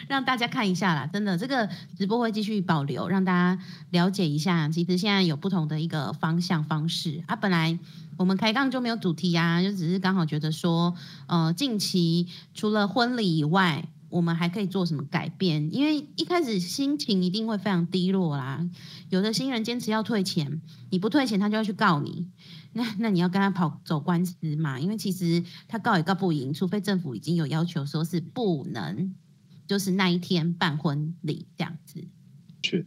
[0.09, 4.69] 让大家看一下啦，真的，这个直播会继续保留，让大家了解一下。
[4.69, 7.37] 其实现在有不同的一个方向方式啊。
[7.37, 7.79] 本来
[8.17, 10.95] 我们开杠就没有主题呀、就只是刚好觉得说，
[11.27, 15.75] 呃，近期除了婚礼以外，我们还可以做什么改变？
[15.75, 18.65] 因为一开始心情一定会非常低落啦。
[19.11, 22.29] 有的新人坚持要退钱，你不退钱，他就要去告你。
[22.75, 24.79] 那那你要跟他跑走官司嘛？
[24.79, 29.13] 因为其实他告也告不赢，除非政府已经有要求说是不能，
[29.67, 32.07] 就是那一天办婚礼这样子。
[32.63, 32.87] 对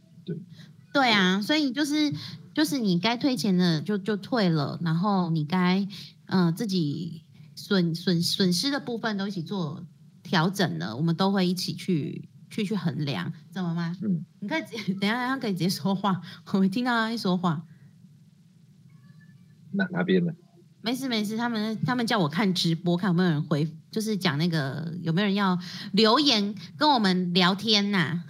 [0.93, 2.13] 对啊，所以就是
[2.53, 5.85] 就是你该退钱的就就退了，然后你该
[6.27, 9.85] 嗯、呃自己损损损失的部分都一起做
[10.27, 13.95] 调整了，我们都会一起去去去衡量，怎么吗？
[14.03, 17.63] 嗯，你可以直接 等一下他可以直接说话，我会听到他一说话。
[19.71, 20.35] 哪哪边的？
[20.81, 25.57] 没事没事，他们他们叫我看直播，看有没有人回，就是讲那个有没有人要
[25.91, 28.21] 留言跟我们聊天呐、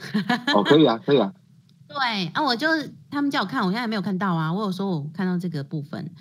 [0.53, 1.33] 哦，可以啊，可以啊。
[1.87, 2.67] 对啊，我就
[3.09, 4.51] 他们叫我看，我现在还没有看到啊。
[4.51, 6.11] 我有说我看到这个部分，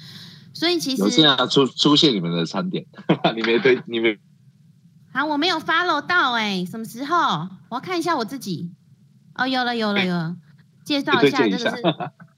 [0.54, 2.86] 所以其实有现实在出出现你们的餐点，
[3.34, 4.16] 你没对，你没
[5.16, 7.48] 好，我没有 follow 到哎、什么时候？
[7.70, 8.70] 我要看一下我自己。
[9.34, 10.36] 哦，有了有了有了，
[10.84, 11.66] 介绍一下，这个是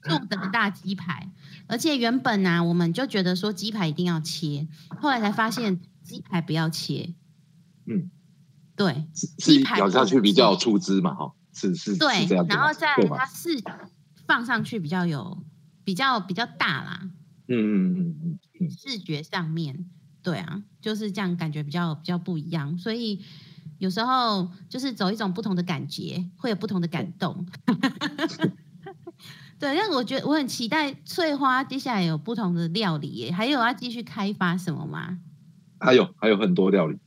[0.01, 1.29] 住 的大鸡排，
[1.67, 4.65] 而且原本呢、我们就觉得说鸡排一定要切，
[5.01, 7.13] 后来才发现鸡排不要切。
[7.85, 8.09] 嗯，
[8.77, 13.25] 对是鸡排咬下去比较有出汁嘛，哈，是是是对然后再它？
[13.25, 13.61] 是
[14.25, 15.43] 放上去比较有
[15.83, 17.01] 比较比较大啦，
[17.49, 19.85] 嗯嗯嗯嗯嗯，视觉上面，
[20.29, 23.19] 对啊，就是这样，感觉比较比较不一样，所以
[23.79, 27.47] 有时候就是走一种不同的感觉，会有不同的感动。
[29.57, 35.17] 对，但我觉得我很期待翠花接下来有不同的料理耶，还有要继续开发什么吗？
[35.79, 36.99] 还有还有很多料理。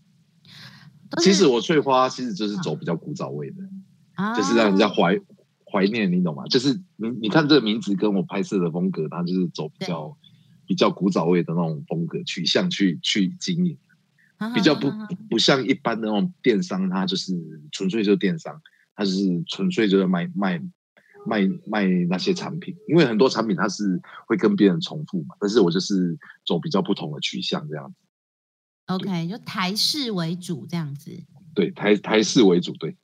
[1.18, 3.56] 其实我翠花其实就是走比较古早味的，
[4.14, 5.16] 啊就是让人家怀
[5.70, 6.42] 怀念，你懂吗？
[6.46, 10.16] 就是你你看这个名字跟我拍摄的风格，它就是走比较
[10.66, 13.76] 比较古早味的那种风格取向去去经营，
[14.54, 17.32] 比较不啊不像一般的那种电商，它就是
[17.70, 18.60] 纯粹就是电商，
[18.94, 20.62] 它就是纯粹就是卖卖
[21.26, 27.96] 卖卖那些产品，因为很多产品它是会跟别人重复嘛，但是我就是走比较不同的取向这样子
[28.86, 31.10] ，OK，就台式为主这样子。
[31.54, 32.96] 对台台式为主，对。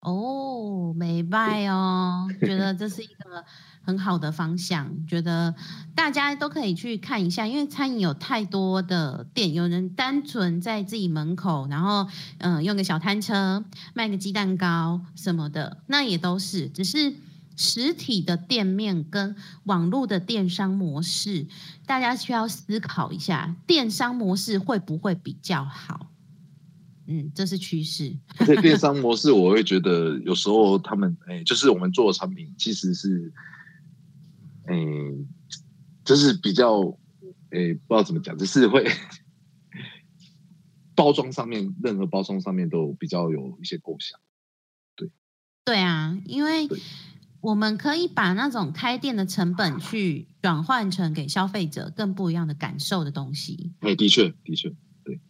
[0.00, 3.44] 哦，美拜哦，觉得这是一个
[3.88, 5.54] 很好的方向，觉得
[5.94, 17.14] 大家都可以去看一下，因为餐饮有太多的店，有人单纯在自己门口，然后嗯、用个小摊车卖个鸡蛋糕什么的，那也都是，只是
[17.56, 21.46] 实体的店面跟网络的电商模式，
[21.86, 26.10] 大家需要思考一下，电商模式会不会比较好？
[27.06, 28.14] 嗯，这是趋势。
[28.36, 33.32] 而且电商模式，我会觉得有时候他们，哎、就是我们做的产品其实是，
[34.68, 34.76] 哎、
[36.04, 36.80] 就是比较，
[37.50, 38.86] 诶、不知道怎么讲，就是会
[40.94, 44.20] 包装上面，任何包装上面都比较有一些构想。
[44.94, 45.10] 对
[45.64, 46.68] 对啊，因为
[47.40, 53.72] 我们可以把那种开店的成本去转换成给消费者更不一样的感受的东西。
[53.80, 54.74] 哎、的确，的确，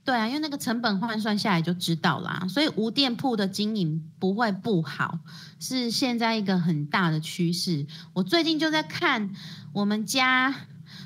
[0.05, 5.19] 对啊，因为那个成本换算下来就知道啦，所以无店铺的经营不会不好，
[5.61, 7.87] 是现在一个很大的趋势。
[8.13, 9.31] 我最近就在看
[9.73, 10.55] 我们家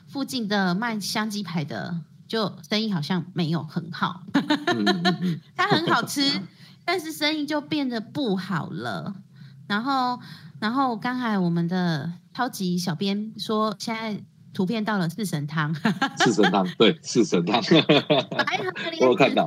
[0.06, 4.22] 附近的卖香鸡排的，就生意好像没有很好。
[5.56, 6.40] 它很好吃，
[6.84, 9.14] 但是生意就变得不好了。
[9.66, 10.20] 然后，
[10.60, 15.74] 然后刚才我们的超级小编说，现在图片到了四神汤，
[16.18, 17.60] 四神汤，对，四神汤，
[18.30, 19.46] 白河 我有看到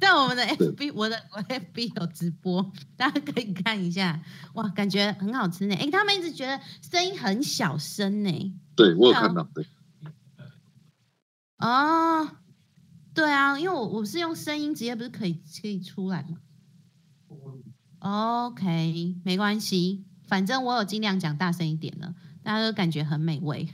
[0.00, 4.20] 在我们的 FB，我的我的 FB 有直播，大家可以看一下。
[4.54, 5.74] 哇，感觉很好吃呢。
[5.76, 8.54] 哎，他们一直觉得声音很小声呢。
[8.74, 9.64] 对我有看到，对，
[11.58, 12.28] 哦，
[13.14, 16.38] 对啊，因为我我是用声音直接不是可以可以出来吗
[18.00, 22.14] ？OK，没关系，反正我有尽量讲大声一点了，
[22.50, 23.68] 大家都感觉很美味。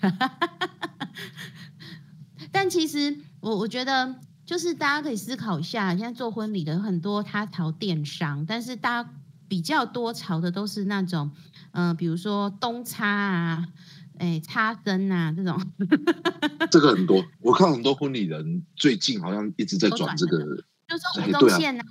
[2.52, 9.10] 但其实我我觉得，就是大家可以思考一下，现在做婚礼的很多他朝电商，但是大家
[9.48, 11.30] 比较多朝的都是那种，
[11.72, 13.66] 嗯、比如说东差啊，
[14.18, 15.58] 哎插针啊这种。
[16.70, 20.38] 这个很多，我看很多婚礼人最近好像一直在转这个，
[20.86, 21.82] 就说哎对啊吴宗宪呐、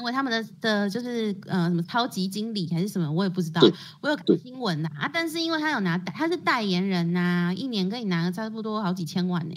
[0.00, 3.60] 成为他们的的，就是呃什么超级经理还是什么，我也不知道。
[4.00, 9.54] 我有看新闻呐、啊，但是因为他有拿，他是代言人呐、一年可以拿个差不多好几千万呢、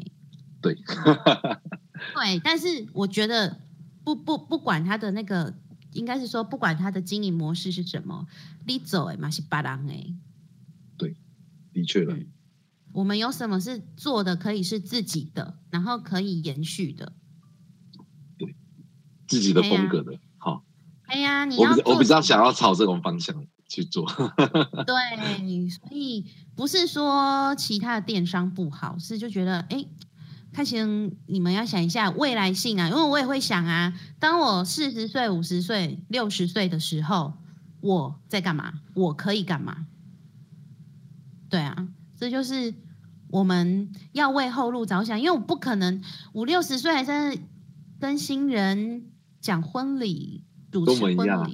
[0.61, 0.75] 对，
[2.13, 3.61] 对，但是我觉得
[4.03, 5.53] 不不不管他的那个，
[5.93, 8.27] 应该是说不管他的经营模式是什么，
[8.67, 10.13] 你走哎嘛是巴郎哎，
[10.97, 11.15] 对
[11.71, 12.27] 的确了，嗯
[12.91, 17.13] 我们有什么是做的可以是自己的，然后可以延续的。
[19.25, 20.19] 自己的风格的。
[21.13, 23.35] 好，哎呀，你要做我比较想要朝这种方向
[23.67, 24.05] 去做。
[24.85, 29.85] 对，所以不是说其他的电商不好，是就觉得哎，
[30.51, 37.33] 开心你们要想一下未来性啊，因为我也会想啊，当我四十岁、五十岁、六十岁的时候，
[37.81, 38.73] 我在干嘛？
[38.95, 39.85] 我可以干嘛？
[41.49, 41.87] 对啊，
[42.17, 42.73] 这就是
[43.29, 46.01] 我们要为后路着想，因为我不可能
[46.33, 47.37] 五六十岁还在
[47.99, 50.43] 跟新人讲婚礼、
[50.81, 51.51] 跟我们一样。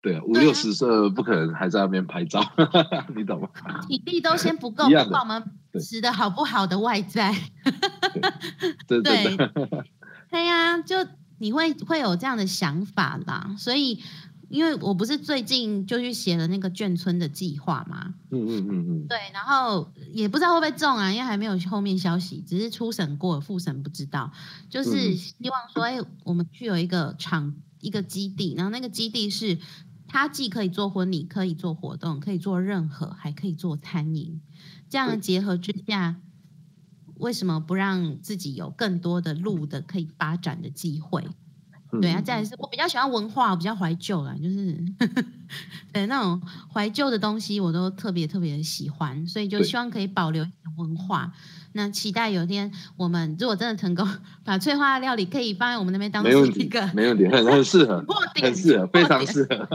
[0.00, 2.44] 对啊，五六十岁不可能还在那边拍照，
[3.16, 3.48] 你懂吗？
[3.88, 5.42] 体力都先不够，不管我们
[5.72, 7.34] 对吃的好不好的外在，
[8.86, 9.84] 对对 的，
[10.30, 10.96] 对呀、就
[11.38, 13.56] 你会会有这样的想法啦。
[13.58, 14.02] 所以，
[14.50, 24.30] 因为我不是最近就去写了那个眷村的计划嘛，嗯嗯嗯嗯，对，然后也不知道会不会中啊，因为还没有后面消息，只是初审过，复审不知道。
[24.68, 27.54] 就是嗯希望说，哎、我们去有一个场
[27.84, 29.58] 一个基地，然后那个基地是
[30.08, 34.40] 它既可以做婚礼，可以做活动，可以做任何，还可以做餐饮，
[34.88, 36.16] 这样的结合之下。
[37.18, 41.24] 为什么不让自己有更多的路的可以发展的机会？
[41.92, 44.76] 嗯对啊，再来是我比较喜欢文化，我比较怀旧啦，就是
[45.94, 50.44] 对那种怀旧的东西，我都特别特别的喜欢，所以就希望可以保留
[50.76, 51.32] 文化。
[51.76, 54.08] 那期待有一天我们如果真的成功，
[54.44, 58.04] 把翠花的料理可以放在我们那边当做一个，没问题，很很适合，
[58.40, 59.68] 很适合， 非常点适合，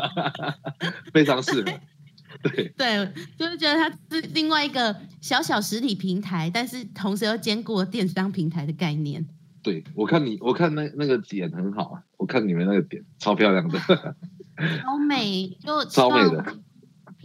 [1.13, 1.71] 非常适合。
[2.41, 9.27] 对，对，就是觉得它是另外一个小小实体平台，但是同时又兼顾了电商平台的概念。
[9.61, 13.77] 对我看你，我看那那个点很好啊，我看你们那个点超漂亮的，
[14.81, 16.55] 超美，就超美的。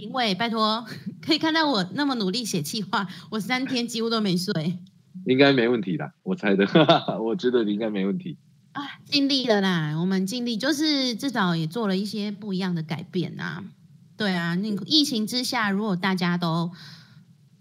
[0.05, 0.85] 评委，拜托，
[1.25, 4.79] 可以看到我那么努力写计划，我三天几乎都没睡
[5.25, 6.67] 应该没问题的，我猜的，
[7.23, 8.37] 我觉得你应该没问题。
[8.73, 13.65] 啊，尽力了啦，我们尽力，就是至少也做了一些不一样的改变啊。
[14.17, 16.71] 对啊，那个疫情之下，如果大家都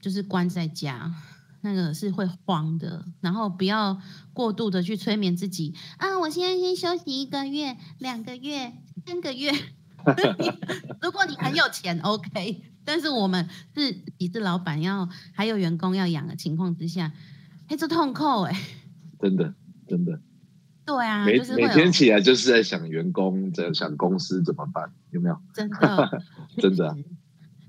[0.02, 1.14] 就是关在家，
[1.62, 4.02] 那个是会慌的，然后不要
[4.34, 8.74] 过度的去催眠自己啊，我现在先休息一个月、两个月、
[9.06, 9.54] 三个月。
[11.02, 17.12] 如果你很有钱，OK， 但是我们是你是老板要还有员工要养的情况之下，
[17.68, 18.60] 哎，这痛扣哎、
[19.20, 19.54] 真的，
[19.88, 20.20] 真的，
[20.86, 25.38] 对啊，每每天起来就是在想员工，在想公司怎么办，有没有？
[25.54, 26.22] 真的。
[26.58, 26.96] 真的啊。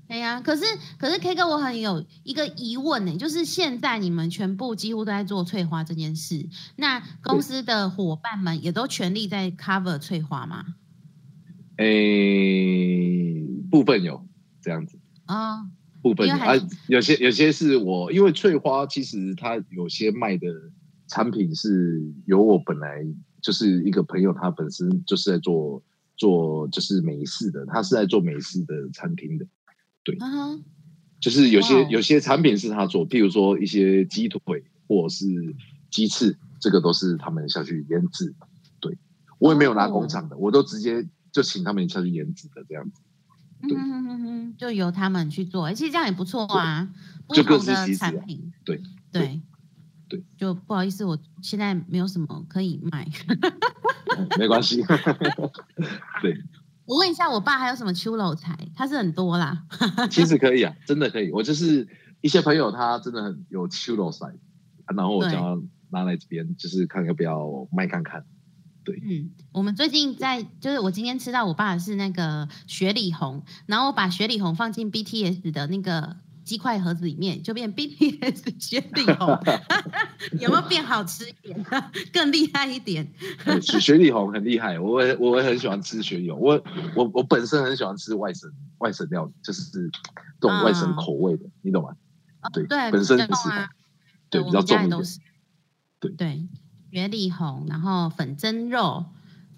[0.07, 0.63] 对呀、可是
[0.99, 10.63] 可是 K 哥，我很有一个疑问呢，就是现在你们全部几乎都在做翠花这件事，那公司的伙伴们也都全力在 cover 翠花吗？
[11.77, 14.25] 诶，部分有
[14.61, 15.67] 这样子，啊、
[16.01, 16.53] 部分有啊，
[16.87, 20.47] 有些有些是我，因为翠花其实它有些卖的
[21.07, 23.05] 产品是由我本来
[23.41, 25.83] 就是一个朋友，他本身就是在做
[26.15, 29.45] 做就是美式的，他是在做美式的餐厅的，
[30.19, 30.63] 嗯哼，
[31.19, 34.39] 就是有些有些产品是他做，譬如说一些鸡腿
[34.87, 35.25] 或者是
[35.91, 38.33] 鸡翅，这个都是他们下去腌制。
[38.79, 38.97] 对
[39.39, 41.05] 我也没有拿哦工厂的，我都直接
[41.35, 43.01] 就请他们下去研制的这样子。
[43.67, 46.87] 对嗯哼哼哼，就由他们去做，其实这样也不错啊，
[47.27, 48.81] 不就各同的司其职啊产品，对
[49.11, 49.41] 对
[50.07, 53.05] 对，就不好意思，我现在没有什么可以卖。
[54.17, 54.81] 嗯没关系，
[56.23, 56.41] 对，
[56.85, 59.65] 我问一下我爸还有什么秋老菜，他是很多啦。
[60.09, 61.31] 其实可以啊，真的可以。
[61.31, 61.85] 我就是
[62.21, 64.27] 一些朋友，他真的很有 l o 赛，
[64.95, 68.25] 然后我对叫他拿来这边，就是看要不要卖看看。
[68.93, 79.27] 嗯，我们最近在，就是我今天吃到我爸是那个雪里红，然后我把雪里红放进 BTS 的那个鸡块盒子里面，就变 BTS 雪里红，
[80.39, 81.65] 有没有变好吃一点？
[82.13, 83.07] 更厉害一点？
[83.43, 86.39] 对雪雪里红很厉害，我也我也很喜欢吃雪里红。
[86.39, 86.63] 我
[86.95, 89.79] 我我本身很喜欢吃外省外省料理，就是这
[90.47, 91.95] 种外省口味的，你懂吗？
[92.53, 93.69] 对哦对，本身就是啊，
[94.29, 94.89] 对比较重一点。
[94.89, 95.19] 们家也都是，
[95.99, 96.47] 对对，
[96.95, 99.03] 雪里红，然后粉蒸肉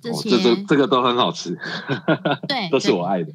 [0.02, 1.56] 这哦，些，这这这个都很好吃，
[2.50, 3.32] 对，都是我爱的。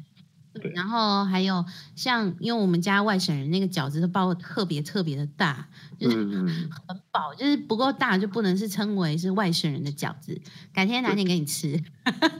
[0.75, 1.63] 然后还有
[1.95, 10.41] 像，因为我们家外省人那个饺子都包的特别特别的大，就是很饱，就是不够大就不能是称为是外省人的饺子。
[10.73, 11.81] 改天拿点给你吃，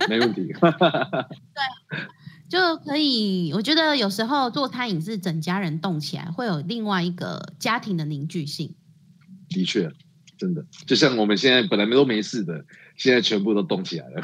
[0.10, 0.52] 没问题。
[0.60, 2.00] 对
[2.50, 3.52] 就可以。
[3.54, 8.76] 我觉得有时候做餐饮是整家人动起来，会有另外一个家庭的凝聚性。
[9.50, 9.92] 的确，
[10.44, 12.66] 真的，就像我们现在本来都没事的，
[12.98, 14.22] 现在全部都动起来了。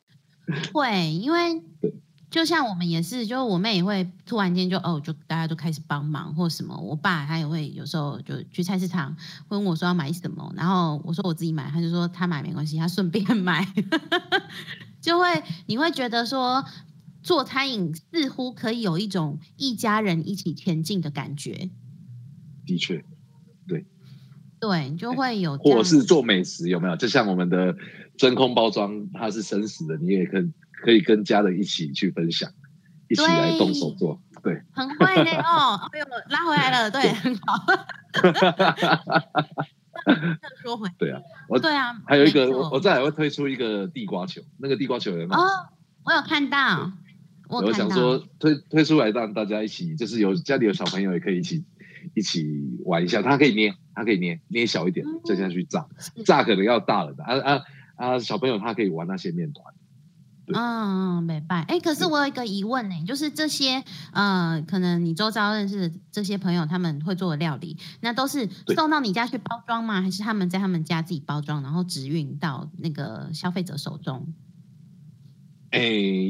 [0.72, 1.92] 会，因为对
[2.30, 6.74] 就像我们也是，就我妹也会突然间就哦，就大家都开始帮忙或什么。
[6.80, 9.14] 我爸他也会有时候就去菜市场
[9.48, 13.70] 问我说要买什么，然后我说我自己买，他就说他买没关系，他顺便买，
[15.02, 15.26] 就会
[15.66, 16.64] 你会觉得说
[17.22, 21.68] 做餐饮似乎可以有一种一家人一起前进的感觉，
[22.64, 23.04] 的确，
[24.60, 26.96] 对，就会有或者是做美食有没有？
[26.96, 27.74] 就像我们的
[28.16, 30.52] 真空包装，它是生食的，你也可以
[30.84, 32.50] 可以跟家人一起去分享，
[33.08, 34.20] 一起来动手做。
[34.42, 37.64] 对，很会的 哦，哎呦，拉回来了，对，很好。
[40.62, 45.40] 说回对啊，我对啊，还有一个，我我再还会推出一个地瓜球，那个地瓜球有没有？
[45.40, 45.46] 哦，
[46.04, 46.90] 我有看到，
[47.48, 51.64] 我想说推推出来让大家一起，就是有家里有小朋友也可以一起
[52.14, 52.46] 一起
[52.84, 53.22] 玩一下。
[53.22, 55.86] 它可以捏，它可以捏捏小一点嗯，再下去炸，
[56.24, 57.24] 炸可能要大了的。
[57.24, 57.62] 啊啊
[57.96, 58.18] 啊！
[58.18, 59.74] 小朋友他可以玩那些面团，
[60.46, 61.60] 对嗯，嗯，明白。
[61.68, 70.00] 哎，可是我有一个疑问呢，就是这些呃，可能你周遭认识的这些朋友，他们会做的料理，那都是送到你家去包装吗？
[70.00, 74.32] 还是他们在他们家自己包装，然后直运到那个消费者手中？
[75.72, 75.80] 哎，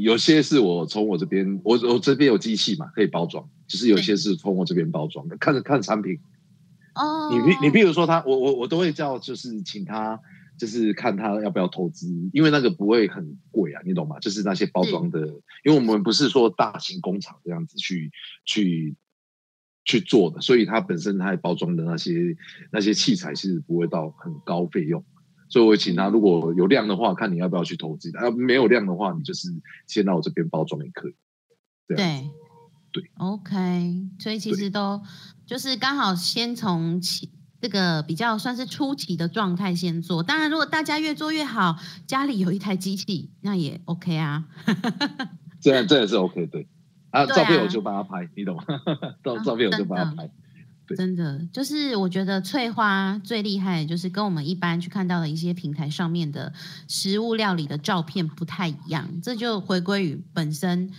[0.02, 6.18] 有些是我从我这边，我我这边有机器嘛，可以包装，就是有些是通过这边包装的，看着看产品。
[6.96, 10.18] 哦，你譬你比如说他，我我我都会叫，就是请他，
[10.58, 14.18] 就是看他要不要投资，因为那个不会很贵啊，你懂吗？
[14.18, 15.20] 就是那些包装的，
[15.64, 18.10] 因为我们不是说大型工厂这样子去
[18.44, 18.96] 去
[19.84, 22.36] 去做的，所以它本身它包装的那些
[22.72, 25.04] 那些器材其实不会到很高费用。
[25.48, 29.48] 所以我请他，如果有量的话，看你要不要去投资；啊，没有量的话，你就是
[29.86, 31.14] 先到我这边包装也可以。
[31.88, 31.96] 对
[32.93, 35.01] 对，OK，所以其对实都
[35.47, 37.30] 就是刚好先从起
[37.61, 40.22] 这个比较算是初期的状态先做。
[40.22, 44.45] 当然，如果大家越做越好，家里有一台机器，那也 OK 啊。
[45.61, 46.66] 这样这也是 OK 对。
[47.11, 48.64] 啊，啊照片我就帮他拍，你懂吗？
[49.22, 50.30] 照啊照片我就帮他拍。
[50.86, 56.53] 对真的，就是我觉得翠花最厉害，就是跟我们一般去看到的一些平台上面的
[56.88, 60.91] 食物料理的照片不太一样，这就回归于本身。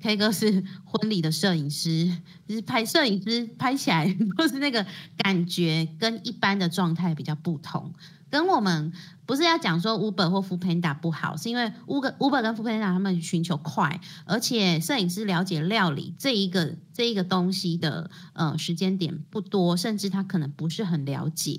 [0.00, 2.06] K 哥是婚礼的摄影师，
[2.46, 4.06] 就是拍摄影师拍起来
[4.38, 4.84] 都是那个
[5.16, 7.92] 感觉跟一般的状态比较不同。
[8.30, 8.92] 跟我们
[9.24, 21.56] 不是要讲说 Uber 或 f o o Panda 不好，是因为 Uber Uber 跟 f o o Panda 他们寻求快，而且摄影师了解料理这一个这一个东西的呃时间点不多，甚至他可能不是很了解，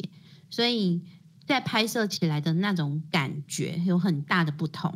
[0.51, 1.01] 所以
[1.47, 4.93] 在拍摄起来的那种感觉有很大的不同。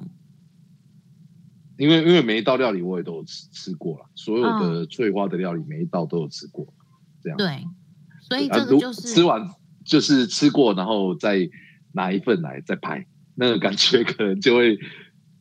[1.78, 6.68] 因为因为每一道料理我也都有吃吃过了，所有嗯的翠花的料理每一道都有吃过，
[7.22, 7.38] 这样。
[7.38, 7.66] 对，
[8.22, 9.50] 所以这个就是、吃完
[9.84, 11.50] 就是吃过，然后再
[11.92, 13.06] 拿一份来再拍，
[13.36, 14.78] 那个感觉可能就会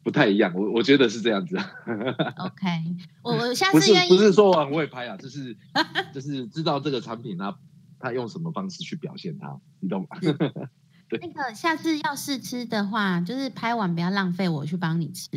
[0.03, 0.53] 不太一样。
[0.55, 1.71] 我我觉得是这样子啊
[2.39, 2.67] ，OK。
[3.23, 5.57] 我我下次愿意不是说我很会拍啊，就是
[6.15, 7.57] 就是知道这个产品它
[7.99, 10.19] 它用什么方式去表现它，你懂吗？
[11.21, 15.29] 那个下次要试吃的话，就是拍完不要浪费，我去帮你吃。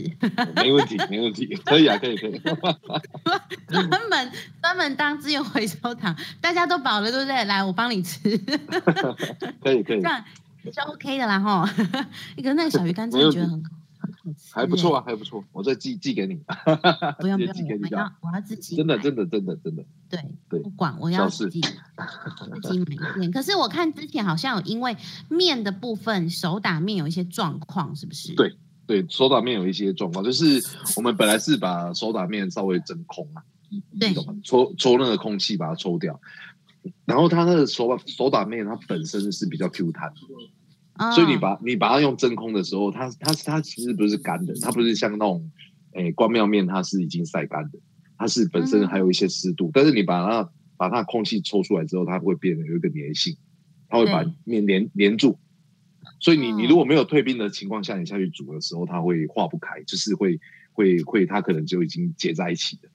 [0.56, 2.40] 没问题没问题，可以啊可以可以。
[3.68, 7.44] 专门专门当资源回收厂，大家都饱了，对不对？
[7.46, 8.20] 来，我帮你吃，
[9.62, 10.24] 可以可以 这，样
[10.64, 11.70] 也是 OK 的啦哈。
[12.36, 13.85] 一个那个小鱼干真的觉得很很好吃，
[14.52, 16.36] 还不错啊，还不错，我再寄寄给你，
[17.20, 20.20] 不用不用， 我要我要自己真的真的真的真的，对
[20.50, 23.32] 对不管我要自己自己买面。
[23.32, 24.96] 可是我看之前好像有因为
[25.30, 28.34] 面的部分手打面有一些状况，是不是？
[28.36, 28.56] 对
[28.88, 30.46] 对，手打面有一些状况，就是
[30.96, 33.44] 我们本来是把手打面稍微真空啊，
[34.00, 34.14] 对？
[34.44, 36.20] 抽抽那个空气把它抽掉，
[37.06, 40.14] 然后它那个手手打面它本身是比较 Q 弹，
[40.98, 45.52] 哦，所以你把你把它用真空的时候，它它它其实不是干的，它不是像那种
[45.94, 47.80] 诶关庙面，它是已经晒干的，
[48.18, 53.36] 它是本身嗯还有一些湿度，但是你把它把它空气抽出来之后，它会变得有一个粘性，
[53.90, 55.38] 它会把面粘粘住。
[56.20, 60.40] 所以你你哦如果没有退冰的情况下，你下去煮的时候，它会化不开，就是会
[60.72, 62.90] 会会，它可能就已经结在一起了。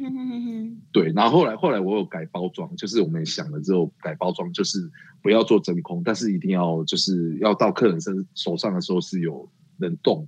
[0.00, 4.90] 哼哼哼哼对，然后后来后来我有改包装，就是我们想了之后改包装，就是
[5.22, 10.26] 不要做真空，但是一定要就是要到客人身手上的时候是有冷冻。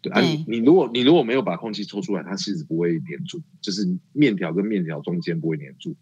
[0.00, 5.96] 对啊，你你如果你如果没有把空气抽出来，它其实不会粘住，就是面条跟面条中间不会粘住。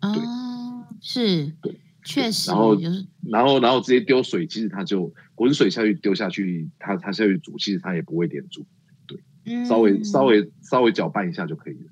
[0.00, 8.66] 哦，是对，确实，然后就是然后然后直接丢水，其实它就滚水下去丢下去，它它下去煮，其实它也不会粘住，
[9.06, 11.90] 对稍微嗯稍微稍微搅拌一下就可以了，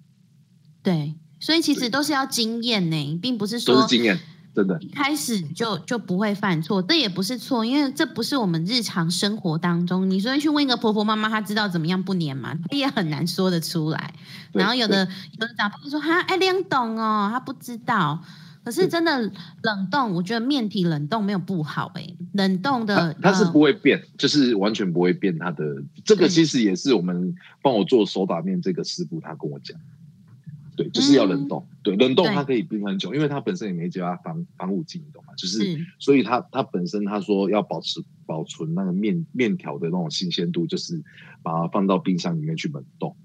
[0.86, 4.16] 对，所以其实都是要经验呢，并不是说都是经验。
[4.54, 10.08] 真的一开始就就不会犯错，这也不是错，因为这不是我们日常生活当中。
[10.08, 12.56] 你说去问一个婆婆妈妈，她知道怎么样不粘吗？
[12.70, 14.14] 她也很难说得出来。
[14.52, 18.22] 然后有的有的长辈就说哈，哎，凉冻哦，她不知道。
[18.64, 19.30] 可是真的
[19.62, 25.62] 冷冻，我觉得面体冷冻没有不好哎、冷冻的它是呃不会变，就是完全不会变它的。
[26.04, 29.78] 这个嗯其实也是我们帮我做手打面这个师傅他跟我讲，
[30.76, 31.66] 对，就是要冷冻。
[31.82, 35.32] 对，冷冻它可以冰很久，因为它本身也没加防防腐剂，你懂吗？
[35.36, 41.02] 就是是所以它它本身他说要保持保存那个面面条的那种新鲜度，就是
[41.42, 43.16] 把它放到冰箱里面去冷冻。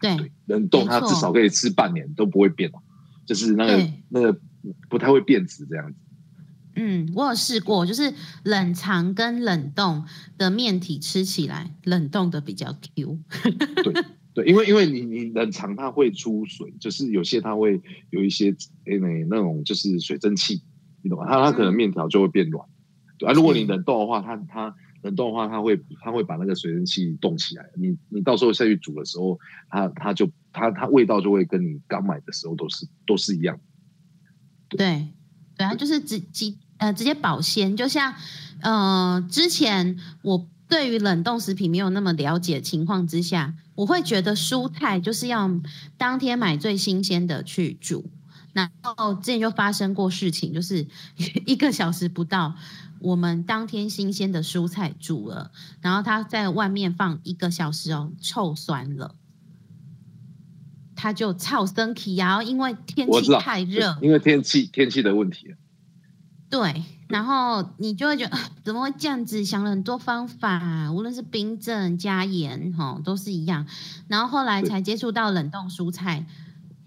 [0.00, 2.82] 对对，冷冻它至少可以吃半年都不会变哦，
[3.24, 4.40] 就是那个那个
[4.90, 5.98] 不太会变质这样子。
[6.74, 8.14] 嗯，我有试过，就是
[8.44, 10.04] 冷藏跟冷冻
[10.38, 13.18] 的面体吃起来，冷冻的比较 Q。
[13.84, 14.04] 对，
[14.46, 17.80] 因为因为你你冷藏它会出水，就是有些它会
[18.10, 18.50] 有一些
[18.86, 20.62] 诶那那种就是水蒸气，
[21.02, 21.26] 你懂吗？
[21.28, 22.66] 它它可能嗯面条就会变软。
[23.18, 27.64] 对啊，如果你冷冻的话，它它冷冻的话，它会它会把那个水蒸气冻起来。
[27.76, 33.60] 你你到时候下去煮的时候，它它就它它味道就会跟你刚买的时候都是都是一样。
[34.70, 35.08] 对，
[35.58, 38.14] 对啊，就是直直呃直接保鲜，就像
[38.62, 45.50] 呃之前我对于冷冻食品没有那么了解的情况之下，我会觉得蔬菜就是要
[45.96, 48.08] 当天买最新鲜的去煮。
[48.52, 50.86] 然后之前就发生过事情，就是
[51.46, 52.54] 一个小时不到，
[53.00, 59.16] 我们当天新鲜的蔬菜煮了，然后它在外面放一个小时哦，臭酸了。
[60.94, 62.28] 它就超生气啊！
[62.28, 65.56] 然后因为天气太热，因为天气天气的问题。
[66.48, 69.44] 对，然后你就会觉得、啊怎么会这样子？
[69.44, 73.66] 想了很多方法，无论是冰镇、加盐，哈，都是一样。
[74.08, 76.24] 然后后来才接触到冷冻蔬菜，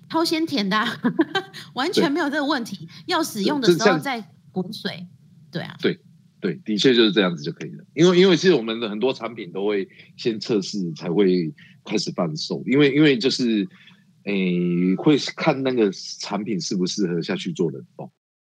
[0.10, 1.00] 超鲜甜的啊、
[1.76, 2.90] 完全没有这个问题。
[3.06, 4.20] 要使用的时候再
[4.52, 5.06] 滚水，
[5.52, 6.00] 对啊，对
[6.40, 7.84] 对，的确就是这样子就可以了。
[7.94, 11.54] 因为因为其实我们的很多产品都会先测试才会
[11.84, 13.68] 开始贩售，因为因为就是
[14.24, 18.12] 诶会看那个产品适不适合下去做冷冻，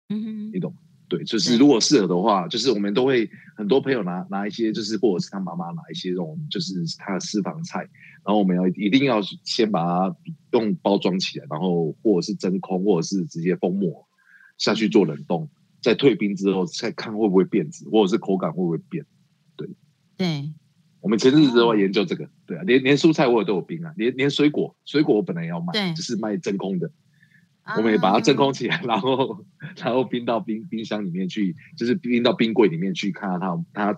[0.09, 0.73] 嗯哼，你懂？
[1.09, 10.15] 对，就是如果适合的话，就是我们都会很多朋友拿拿一些，就是或者是他妈妈拿一些这种，就是他的私房菜，然后我们要一定要先把它
[10.51, 14.07] 用包装起来，然后或者是真空，或者是直接封膜
[14.59, 15.49] 下去做冷冻，
[15.81, 19.03] 在退冰之后再看会不会变质，或者是口感会不会变。
[19.57, 19.67] 对，
[20.15, 20.53] 对
[21.01, 26.91] 我们前日子都在研究这个，对啊，连连蔬菜我也都有冰啊，连连水果，水果我本来也要卖，对就是卖真空的，
[27.77, 29.45] 我们也把它真啊空起来，然后
[29.77, 33.95] 然后冰到冰冰箱里面去，就是冰到冰柜里面去，看看它它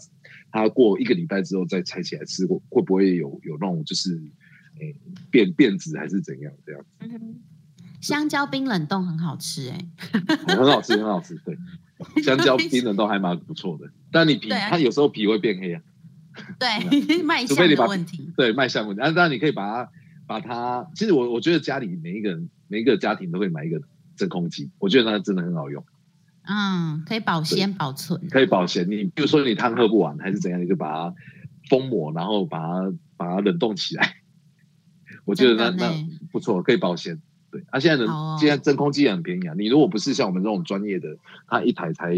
[0.51, 4.15] 它过一个礼拜之后再拆起来吃，会会不会有有那种就是
[4.79, 4.95] 诶、
[5.29, 7.35] 变变质还是怎样这样，嗯
[8.01, 9.77] 香蕉冰冷冻很好吃哎、
[10.47, 11.55] 很好吃很好吃，对，
[12.23, 15.81] 香蕉冰冷冻还蛮不错的，但你皮啊它有时候皮会变黑啊，
[16.59, 19.91] 对，卖相问题，对，卖相问题，啊，当然你可以把它
[20.31, 23.81] 把它，其实我我觉得家里每一个人每一个家庭都会买一个
[24.15, 25.83] 真空机，我觉得那真的很好用。
[26.43, 28.89] 嗯，可以保鲜保存，可以保鲜。
[28.89, 31.15] 你比如说你汤喝不完还是怎样，你就把它
[31.69, 34.15] 封膜，然后把它把它冷冻起来。
[35.25, 37.21] 我觉得那那不错，可以保鲜。
[37.51, 39.53] 对，啊，现在的、哦现在真空机也很便宜啊。
[39.57, 41.17] 你如果不是像我们这种专业的，
[41.47, 42.15] 它一台才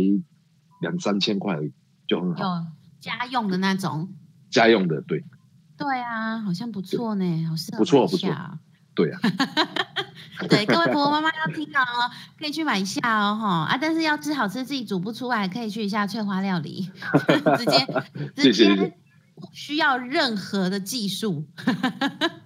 [0.82, 1.72] 两三千块而已，
[2.08, 2.44] 就很好。
[2.44, 2.66] 有
[3.00, 4.14] 家用的那种。
[4.52, 5.24] 家用的，对
[5.84, 8.30] 对啊，好像不错呢，好适合不错买一下。
[8.54, 8.60] 哦
[8.96, 9.20] 对啊，
[10.48, 11.82] 对，各位婆婆妈妈 要听哦，
[12.38, 13.48] 可以去买一下哦，哈。
[13.66, 13.76] 啊！
[13.82, 16.92] 但是要吃好吃，自己煮不出来，可以去一下翠花料理，
[17.58, 17.88] 直接
[18.36, 18.94] 直接谢谢
[19.36, 21.46] 不需要任何的技术。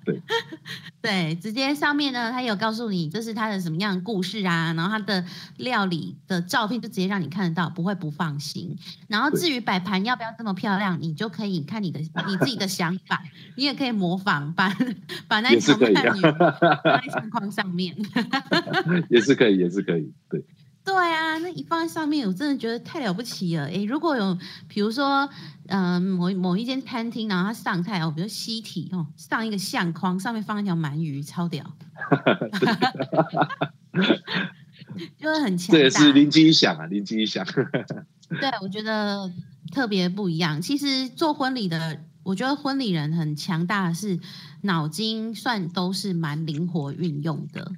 [0.05, 0.21] 对
[1.01, 5.23] 对，直接上面呢，他有告诉你这是他的什么样的故事啊，然后他的
[5.57, 8.77] 料理的照片就直接让你看得到，不会不放心。
[9.07, 13.23] 然后至于摆盘要不要这么漂亮，你就可以看你的你自己的想法，
[13.55, 14.75] 你也可以模仿，把
[15.27, 17.95] 把那一也是可以条鳗鱼放在 相框上面。
[19.09, 20.11] 也是可以，也是可以。
[20.29, 20.43] 对，
[20.87, 23.65] 对啊，那一放在上面，我真的觉得太了不起了。
[23.65, 24.37] 诶，如果有
[24.69, 25.29] 比如说，
[25.67, 31.61] 嗯、某某一间餐厅，然后它上菜哦，比如西体哦，上一个相框，上面放一条鳗鱼，超屌，
[35.19, 35.77] 就会很强大。
[35.77, 37.45] 这也是灵机一响啊，灵机一响。
[38.29, 39.29] 对，我觉得
[39.73, 40.61] 特别不一样。
[40.61, 44.17] 其实做婚礼的，我觉得婚礼人很强大的是
[44.61, 47.73] 脑筋算都是蛮灵活运用的。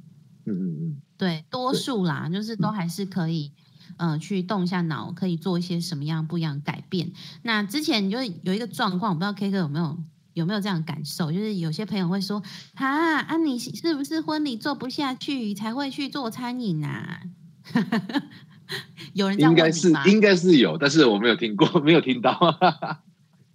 [0.50, 3.52] 嗯嗯嗯，对，多数啦，就是都还是可以，
[3.98, 7.12] 呃，去动一下脑，可以做一些什么样不一样改变。
[7.44, 9.98] 那之前就有一个状况，我不知道 K 哥有没有
[10.34, 12.42] 有没有这样的感受，就是有些朋友会说，
[12.76, 17.22] 啊，啊，你是不是婚礼做不下去才会去做餐饮啊？
[19.14, 22.32] 有人应该是应该是有，但是我没有听过，没有听到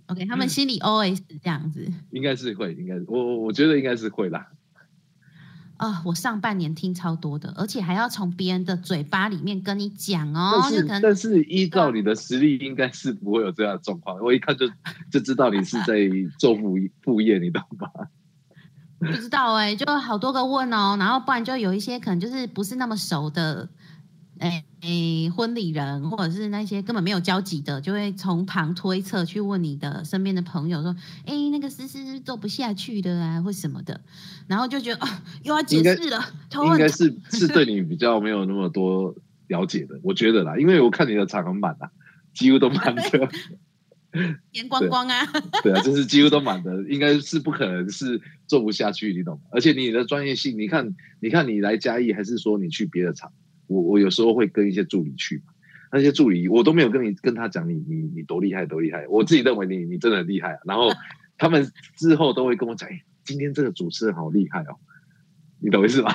[0.06, 4.48] ，？OK，他们心里 OS 这样子应该是会，应该是我我我觉得应该是会啦。
[5.76, 14.18] 啊、我上半年听超多的，而且还要从别人的嘴巴里面跟你讲哦，但就是依照你的实力，应该是不会有这样的状况。
[14.20, 14.66] 我一看就
[15.10, 16.08] 就知道你是在
[16.38, 17.88] 做副副业，你懂吗？
[19.00, 23.68] 不知道哎、就好多个问哦，然后不然就有一些可能就是不是那么熟的，
[24.38, 34.00] 哎、哎婚礼人或者是那些根本没有交集的，就会从旁推测去问你的身边的朋友说，哎、那个思思做不下去的啊，或什么的，
[34.48, 35.08] 然后就觉得哦，
[35.44, 36.20] 又要解释了，
[36.50, 39.14] 头应该是是对你比较没有那么多
[39.46, 41.90] 了解的，我觉得啦，因为我看你的场很满啊，
[42.34, 43.02] 几乎都满的，
[44.52, 45.26] 眼光光啊，
[45.62, 49.42] 对啊，就是几乎都满的，应该是不可能是做不下去，你懂吗？
[49.52, 53.32] 而且你的专业性，你看，你看你来嘉义，还是说你去别的场？
[53.66, 55.52] 我我有时候会跟一些助理去嘛，
[55.92, 60.90] 那些助理我都没有跟你跟他讲你你你多厉害多厉害，我自己认为你你真的很厉害、啊，然后
[61.38, 64.76] 他们之后都会跟我讲，哎，今天这个主持人好厉害哦，
[65.60, 66.12] 你懂我意思吗？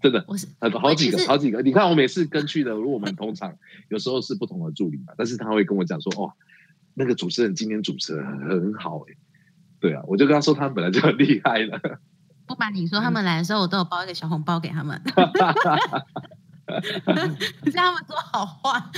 [0.00, 3.56] 真的，我是很好几个好几个，你看我每次跟去的，如果我们通常，
[3.88, 6.32] 有时候是不同的助理嘛，但是他会跟我讲说，哦，
[6.94, 9.14] 那个主持人今天主持的很很好哎、
[9.80, 12.00] 对啊，我就跟他说他们本来就很厉害了，
[12.46, 15.02] 不瞒你说，他们来的时候我都有包一个小红包给他们，
[17.72, 18.90] 让他们说好话。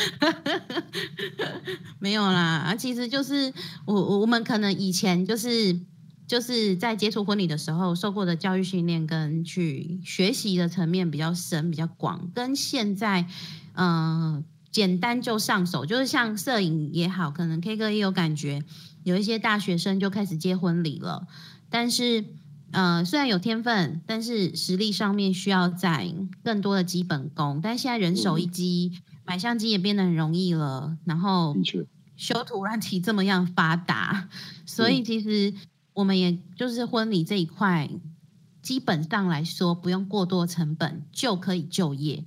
[1.99, 3.53] 没有啦，啊，其实就是
[3.85, 5.79] 我我我们可能以前就是
[6.27, 13.27] 就是在接触婚礼的时候受过的教育训练跟去学习的层面比较深比较广，跟现在
[13.75, 18.63] 嗯、呃简单就上手，就是像摄影也好，可能 K 哥也有感觉，
[19.03, 21.27] 有一些大学生就开始接婚礼了，
[21.69, 22.25] 但是。
[22.73, 26.15] 呃，虽然有天分，但是实力上面需要在
[26.45, 27.61] 更多的基本功。
[27.61, 31.57] 但现在人手一机，买相机也变得很容易了，然后，
[32.17, 34.29] 修图软体这么样发达，
[34.65, 35.53] 所以其实
[35.95, 37.91] 我们也就是婚礼这一块，
[38.63, 42.25] 基本上来说不用过多成本就可以就业，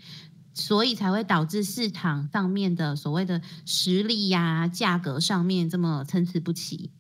[0.53, 6.91] 所以才会导致市场上面的所谓的实力呀、价格上面这么参差不齐。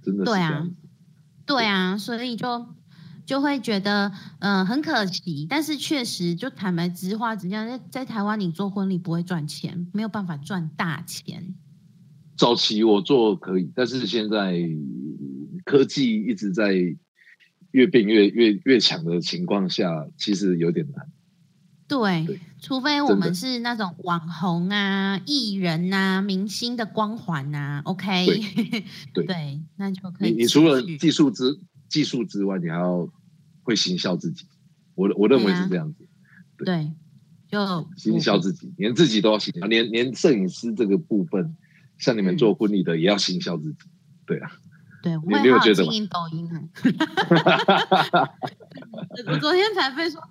[0.00, 0.68] 真的是对啊。
[1.46, 2.66] 对啊，所以就
[3.26, 5.46] 就会觉得，嗯、很可惜。
[5.48, 11.54] 但是确实，就坦白直话直讲，在在台湾你做婚礼不会赚钱，没有办法赚大钱。
[12.36, 14.58] 早期我做可以，但是现在
[15.64, 16.74] 科技一直在
[17.70, 21.06] 越变越越越强的情况下，其实有点难。
[21.98, 28.26] 对，对除非我们是那种网红啊、艺人啊、明星的光环啊，OK，
[29.12, 33.08] 对 对，那就可以你你除了技术之技术之外，你还要
[33.62, 34.46] 会行销自己。
[34.94, 36.06] 我我认为是这样子，
[36.64, 36.92] 对，
[37.48, 41.56] 就行销自己，连自己都要行销，连连摄影师这个部分，
[41.98, 43.78] 像你们嗯做婚礼的也要行销自己。
[44.26, 44.52] 对啊，
[45.02, 46.62] 对，我你会好好你有觉得吗经营抖音啊。
[49.26, 50.22] 我我昨天才被说，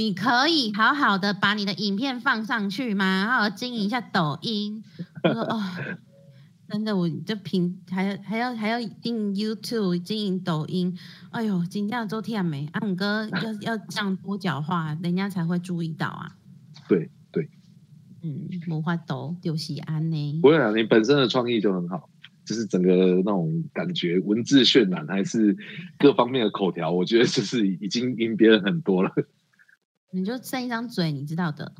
[0.00, 3.26] 你可以好好的把你的影片放上去吗？
[3.30, 4.82] 好好经营一下抖音。
[5.22, 5.62] 我说哦，
[6.70, 10.96] 真的，我这平还要还要还要经营 YouTube，经营抖音。
[11.32, 16.34] 哎呦，今天周天没，阿五哥要要这样多角化，人家才会注意到啊。
[16.88, 17.50] 对对，
[18.22, 20.48] 嗯，魔法抖就是安呢不。
[20.48, 22.08] 会啊，你本身的创意就很好，
[22.46, 25.54] 就是整个那种感觉，文字渲染还是
[25.98, 29.12] 各方面的口条，我觉得就是已经赢别人很多了。
[30.12, 31.72] 你就剩一张嘴，你知道的。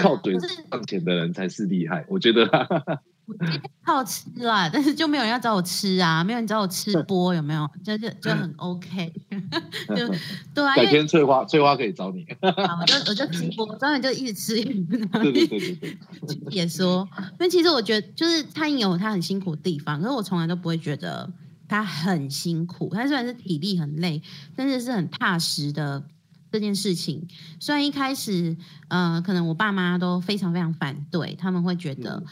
[0.00, 2.46] 靠嘴就是赚钱的人才是厉害，我觉得。
[3.86, 7.68] 靠吃啦，但是就没有人要找我吃啊，没有人找我吃 播，有没有？
[7.84, 9.12] 就就就很 OK，
[9.94, 10.08] 就
[10.52, 12.24] 对啊，改天翠花，翠花可以找你。
[12.40, 15.98] 啊我就我就直播，专门就一直吃，对对对对对，
[16.50, 21.30] 也说，因为其实我觉得就是餐饮有它很辛苦的地方，可是我从来都不会觉得
[21.70, 24.20] 它很辛苦，他虽然是体力很累，
[24.56, 26.04] 但是是很踏实的。
[26.52, 27.28] 这件事情
[27.60, 28.56] 虽然一开始，
[28.88, 32.24] 呃，可能我爸妈都非常非常反对，他们会觉得，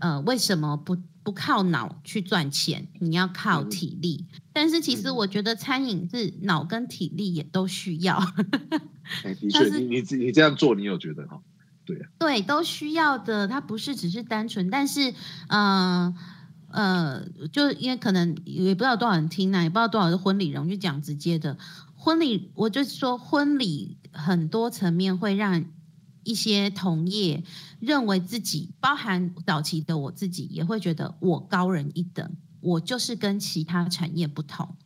[0.00, 2.86] 呃，为什么不不靠脑去赚钱？
[3.00, 4.26] 你要靠嗯体力。
[4.52, 8.18] 但是其实嗯我觉得餐饮是脑跟体力也都需要。
[9.24, 11.40] 哎 的确，你你你这样做，你有觉得哈？
[12.18, 13.48] 对，都需要的。
[13.48, 15.14] 它不是只是单纯，但是，
[15.48, 16.14] 呃
[16.78, 21.58] 呃，就因为可能也不知道多少人听啊，也不知道多少是婚礼人，我就讲直接的，
[21.96, 25.64] 婚礼，我就说婚礼很多层面会让
[26.22, 27.42] 一些同业
[27.80, 34.76] 认为自己，包含早期的我自己，也会觉得我高人一等，我就是跟其他产业不同。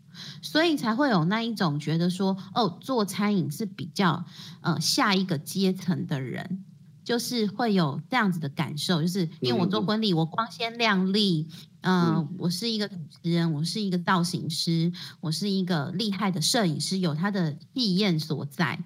[0.41, 4.25] 所以才会有那一种觉得说，哦，做餐饮是比较
[4.63, 6.65] 呃下一个阶层的人，
[7.03, 11.49] 就是会有这样子的感受，就是因为我做婚礼，我光鲜亮丽，
[11.83, 18.83] 嗯、嗯我是一个主持人，我是一个造型师，我是一个厉害的摄影师，有他的意验所在。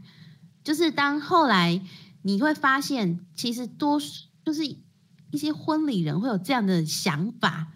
[0.65, 1.81] 就是当后来
[2.23, 7.69] 你会发现，其实多数就是一些婚礼人会有这样的想法，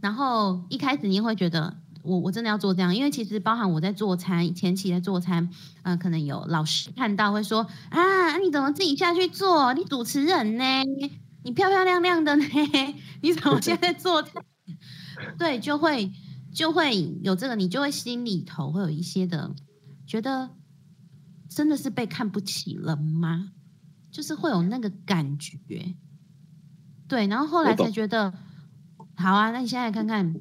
[0.00, 1.76] 然后一开始你会觉得。
[2.02, 5.50] 我我真的要做这样，因为其实包含我在做餐前期在做餐，
[5.82, 9.74] 呃，可能有老师看到会说啊，你怎么自己下去做？
[9.74, 10.64] 你主持人呢？
[11.42, 12.44] 你漂漂亮亮的呢？
[13.20, 14.42] 你怎么现在做餐？
[15.38, 16.12] 对，就会
[16.52, 19.54] 就会有这个，你就会心里头会有一些的
[20.06, 20.50] 觉得，
[21.48, 23.52] 真的是被看不起了吗？
[24.10, 25.58] 就是会有那个感觉。
[27.06, 28.32] 对，然后后来才觉得，
[29.16, 30.34] 好啊，那你现在看看，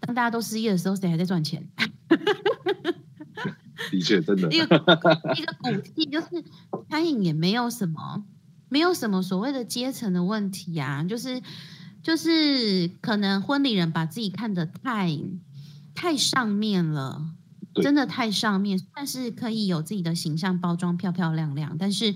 [0.00, 1.68] 当大家都失业的时候，谁还在赚钱？
[3.90, 4.76] 的确真的一个
[5.36, 6.26] 一个骨气，就是
[6.90, 8.24] 餐饮也没有什么，
[8.68, 11.40] 没有什么所谓的阶层的问题啊，就是
[12.02, 15.18] 就是可能婚礼人把自己看得太
[15.94, 17.34] 太上面了，
[17.74, 22.14] 真的太上面，但是可以有自己的形象包装漂漂亮亮，但是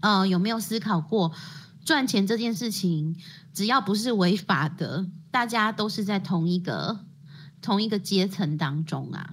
[0.00, 1.32] 呃有没有思考过
[1.84, 3.16] 赚钱这件事情，
[3.54, 7.00] 只要不是违法的，大家都是在同一个
[7.62, 9.30] 同一个阶层当中啊。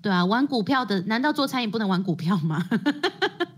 [0.00, 2.68] 对啊，玩股票的难道做餐饮不能玩股票吗？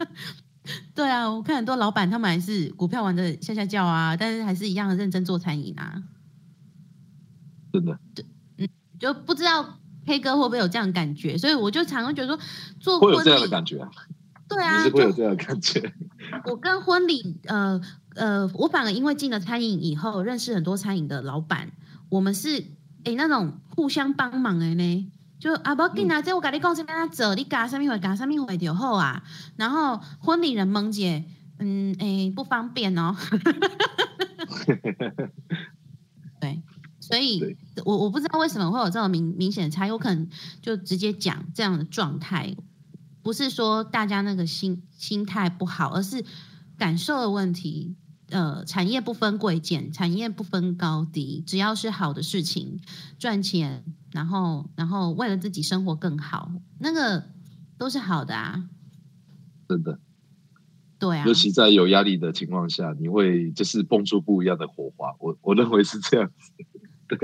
[1.00, 6.02] 对啊，我看很多老板他们还是股票玩的下下叫啊，但是还是一样的认真做餐饮啊。
[7.72, 7.98] 真的
[8.98, 12.38] 就不知道 K 哥会不会有这样的感觉，所以我就常常觉得说
[12.78, 13.90] 做会有这样的感觉啊，
[14.46, 15.94] 对啊，你是会有就这样的感觉。
[16.44, 17.80] 我跟婚礼，呃
[18.16, 21.70] 呃，我反而因为进了餐饮以后，认识很多餐饮的老板，
[22.10, 22.62] 我们是
[23.04, 25.10] 哎那种互相帮忙的呢。
[25.40, 29.24] 就啊，不要紧啊，这我跟你讲是安怎做，你加什么会加什么会就好啊。
[29.56, 31.24] 然后婚礼人蒙姐，
[31.58, 33.16] 嗯，诶不方便哦。
[36.40, 36.62] 对，
[37.00, 40.28] 所以我我不知道为什么会有这种明明显的差异，我可能
[40.60, 42.54] 就直接讲这样的状态，
[43.22, 46.22] 不是说大家那个心心态不好，而是
[46.76, 47.96] 感受的问题。
[48.30, 52.80] 呃，产业不分贵贱，产业不分高低，只要是好的事情，
[53.18, 57.24] 赚钱，然后然后为了自己生活更好，那个
[57.76, 58.64] 都是好的啊。
[59.68, 59.98] 真的，
[60.98, 65.14] 对啊尤，其在有压力的情况下，你会就是蹦出不一样的火花。
[65.18, 66.30] 我我认为是这样。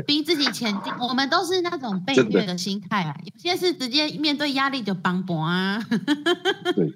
[0.05, 3.17] 逼自己前进，我们都是那种被虐的心态啊。
[3.23, 5.81] 有些是直接面对压力就帮搏啊。
[6.75, 6.93] 对，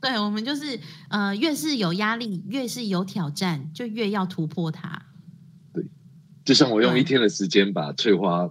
[0.00, 5.02] 对，我们就是呃，越是有压力，越是有挑战，就越要突破它。
[5.72, 5.84] 对
[6.44, 8.48] 就像我用一天的时间把翠花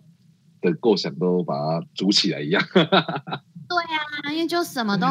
[0.61, 2.63] 的构想都把它组起来一样。
[2.73, 5.07] 对啊，因为就什么都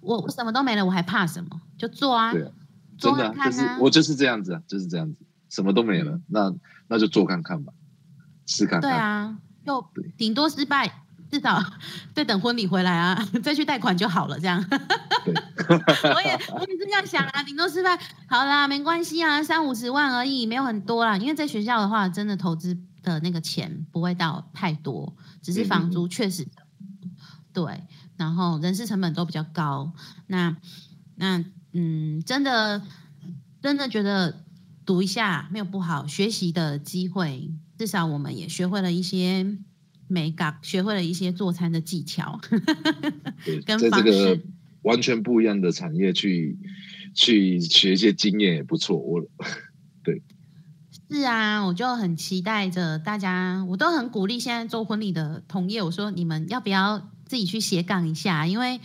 [0.00, 1.60] 我我什么都没了，我还怕什么？
[1.76, 2.50] 就做啊，对啊
[2.98, 3.66] 做真的啊、就是。
[3.80, 5.16] 我就是这样子啊，就是这样子，
[5.50, 6.54] 什么都没了，那
[6.88, 7.72] 那就做看看吧，
[8.46, 8.90] 试看看。
[8.90, 11.02] 对啊，就对顶多失败，
[11.32, 11.64] 至少
[12.14, 14.38] 再等婚礼回来啊， 再去贷款就好了。
[14.38, 21.16] 这样， 我也我也是这样想啊，顶多失败，好啦，没关系啊，三五十万而已，没有很多啦。
[21.16, 26.46] 因为在学校的话，真的投资的那个钱不会到太多，只是房租确实
[27.54, 27.82] 对，
[28.18, 29.90] 然后人事成本都比较高。
[30.26, 30.54] 那
[31.14, 32.82] 那嗯，真的
[33.62, 34.44] 真的觉得
[34.84, 39.56] 读一下没有不好，学习的机会，至少我们也学会了一些
[40.12, 42.38] 美感，学会了一些做餐的技巧。
[43.44, 44.38] 对， 跟在这个
[44.82, 46.58] 完全不一样的产业去
[47.14, 48.96] 去学一些经验也不错。
[48.96, 49.20] 我
[50.04, 50.22] 对
[51.10, 58.46] 是啊，我就很期待着大家，我都很鼓励现在做婚礼的同业，我说你们要不要自己去斜杠一下？
[58.46, 58.80] 因为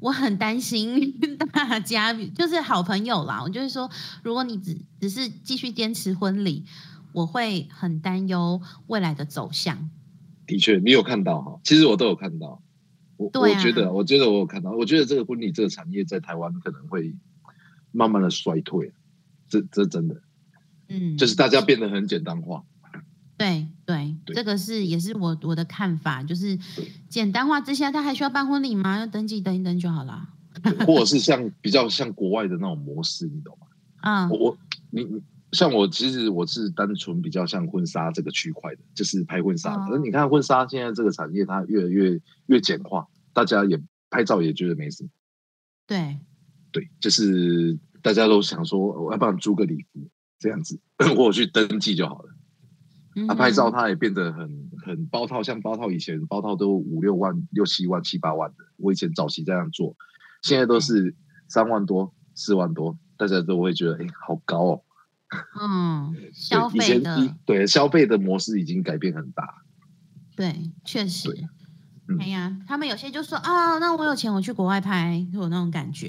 [0.00, 1.18] 我很担心
[1.52, 3.42] 大家，就是好朋友啦。
[3.42, 3.90] 我就是说，
[4.22, 6.64] 如果你只只是继续坚持婚礼，
[7.12, 9.90] 我会很担忧未来的走向。
[10.46, 12.62] 的确，你有看到哈，其实我都有看到。
[13.16, 17.14] 我、我觉得，我觉得我有看到，我觉得这个婚礼这个产业在台湾可能会
[17.90, 18.92] 慢慢的衰退，
[19.48, 20.20] 这这真的
[20.88, 22.62] 嗯，就是大家变得很简单化。
[23.38, 28.98] 对对，对这个是也是我我的看法，就是对简单化之下，他还需要办婚礼吗？
[28.98, 30.28] 要登记登一登就好了。
[30.86, 33.66] 或者是像比较像国外的那种模式，你懂吗？
[34.02, 34.58] 嗯我我
[34.90, 35.22] 你你
[35.52, 39.82] 像我，其实我是单纯比较像婚纱这个区块的，就是拍婚纱的。
[39.82, 43.80] 哦而你看婚纱现在这个产业，它越来越越简化，大家也
[44.10, 45.10] 拍照也觉得没什么。
[45.86, 46.18] 对，
[46.72, 50.80] 对，就是大家都想说，我要不然租个礼服这样子，
[51.16, 52.30] 我有去登记就好了。
[53.14, 59.96] 嗯啊，拍照哼它也变得很很包套，像包套以前包套都五六万、六七万、七八万的，我以前早期这样做，
[60.42, 61.14] 现在都是
[61.48, 64.82] 三万多、四万多，大家都会觉得哎、好高哦。
[65.60, 69.62] 嗯，消费的对消费的模式已经改变很大。
[70.36, 71.28] 对，确实。
[72.08, 76.08] 嗯哎呀，他们有些就说啊，那我有钱，我去国外拍，就有那种感觉。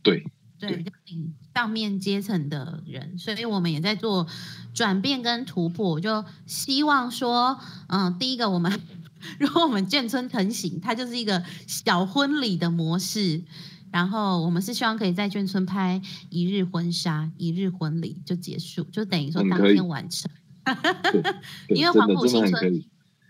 [0.00, 0.24] 对，
[0.60, 0.84] 对，
[1.52, 4.28] 上面阶层的人，所以我们也在做
[4.72, 7.58] 转变跟突破，就希望说，
[7.88, 8.80] 嗯，第一个我们
[9.40, 13.42] 如果我们眷村成型，它就是一个小婚礼的模式。
[13.92, 20.28] 然后我们是希望可以在眷村拍一日婚纱、一日婚礼就结束，就等于说当天完成。
[21.68, 22.84] 因为黄埔新村。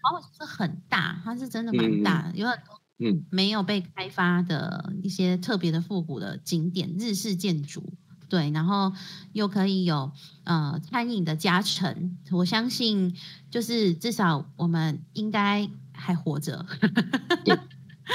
[0.04, 7.92] 黄埔是很大，它是真的蛮嗯大的，有很多嗯，没有被开发的一些特别的复古的景点，日式建筑，
[8.28, 8.92] 对，然后
[9.32, 10.10] 又可以有
[10.42, 13.16] 呃餐饮的加成，我相信
[13.48, 16.66] 就是至少我们应该还活着，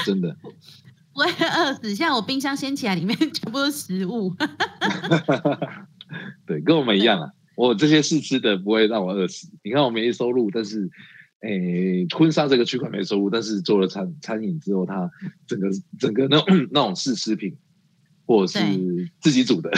[0.04, 0.36] 真的。
[1.18, 1.94] 不会饿死。
[1.96, 4.32] 像我冰箱掀起来，里面全部都是食物，
[6.46, 7.32] 对，跟我们一样啊。
[7.56, 9.48] 我这些试吃的不会让我饿死。
[9.64, 10.88] 你看我没收入，但是，
[11.40, 15.10] 诶，婚纱这个区块没收入，但是做了餐餐饮之后，它
[15.48, 17.56] 整个整个那种那种试吃品，
[18.26, 19.72] 或者是自己煮的，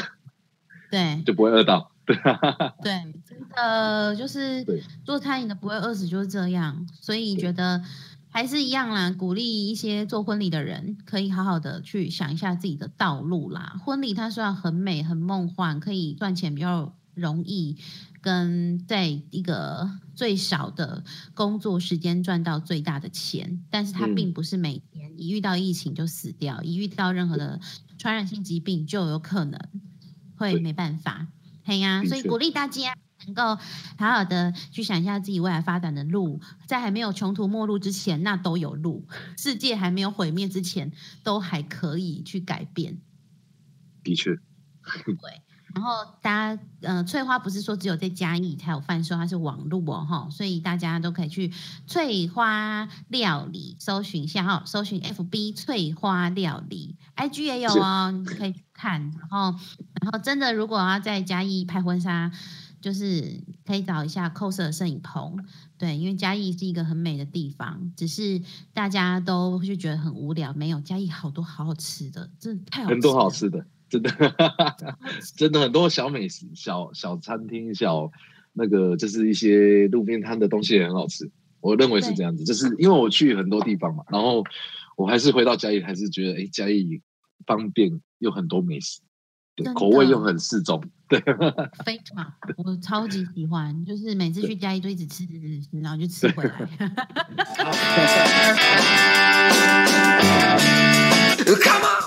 [0.90, 1.90] 对就不会饿到。
[2.04, 2.92] 对啊，对，
[3.24, 4.66] 真的就是
[5.04, 6.86] 做餐饮的不会饿死，就是这样。
[7.00, 7.80] 所以觉得
[8.32, 13.76] 还是一样啦，鼓励一些做婚礼的人可以好好的去想一下自己的道路啦。
[13.84, 17.76] 婚礼它虽然很美、很梦幻，可以赚钱比较容易，
[18.20, 21.02] 跟在一个最少的
[21.34, 27.60] 工作时间赚到最大的钱，但是它嗯并不是每年一遇到疫情就死掉，一遇到任何的
[27.98, 29.60] 传染性疾病就有可能
[30.36, 31.26] 会对没办法。
[31.64, 32.94] 嘿呀、所以鼓励大家
[33.30, 33.62] 能够
[33.98, 39.06] 好好的去想一下自己未来发展的路，在还没有穷途末路之前，那都有路；
[39.38, 42.98] 世界还没有毁灭之前，都还可以去改变。
[44.02, 44.30] 的确，
[45.04, 51.52] 对然后大家，呃，翠花不是说只有在嘉义才有贩售，它是网路哦，哈，所以大家都可以去
[51.86, 59.00] 翠花料理搜寻一下哈，搜寻 FB 翠花料理，IG 也有哦，你可以去看。
[59.00, 59.56] 然后，
[60.02, 62.32] 然后真的如果要在嘉义拍婚纱，
[62.80, 65.36] 就是可以找一下 cos 的摄影棚，
[65.78, 68.40] 对，因为嘉义是一个很美的地方，只是
[68.72, 74.10] 大家都就觉得很无聊，没有嘉义好多好好吃的，真的太好吃了，很多好吃的，真的，
[75.36, 78.10] 真的很多小美食、小小餐厅、小
[78.52, 81.30] 那个就是一些路边摊的东西也很好吃。
[81.60, 84.42] 我认为是对这样子，就是因为我去很多地方嘛，然后
[84.96, 87.02] 我还是回到嘉义，还是觉得哎，嘉义
[87.44, 89.02] 方便又很多美食，
[89.54, 91.20] 对口味又很适中，对，
[91.84, 96.52] 非常，我超级喜欢，就是每次去嘉义就一堆子吃吃吃，然后就吃回来。
[101.50, 102.00] Come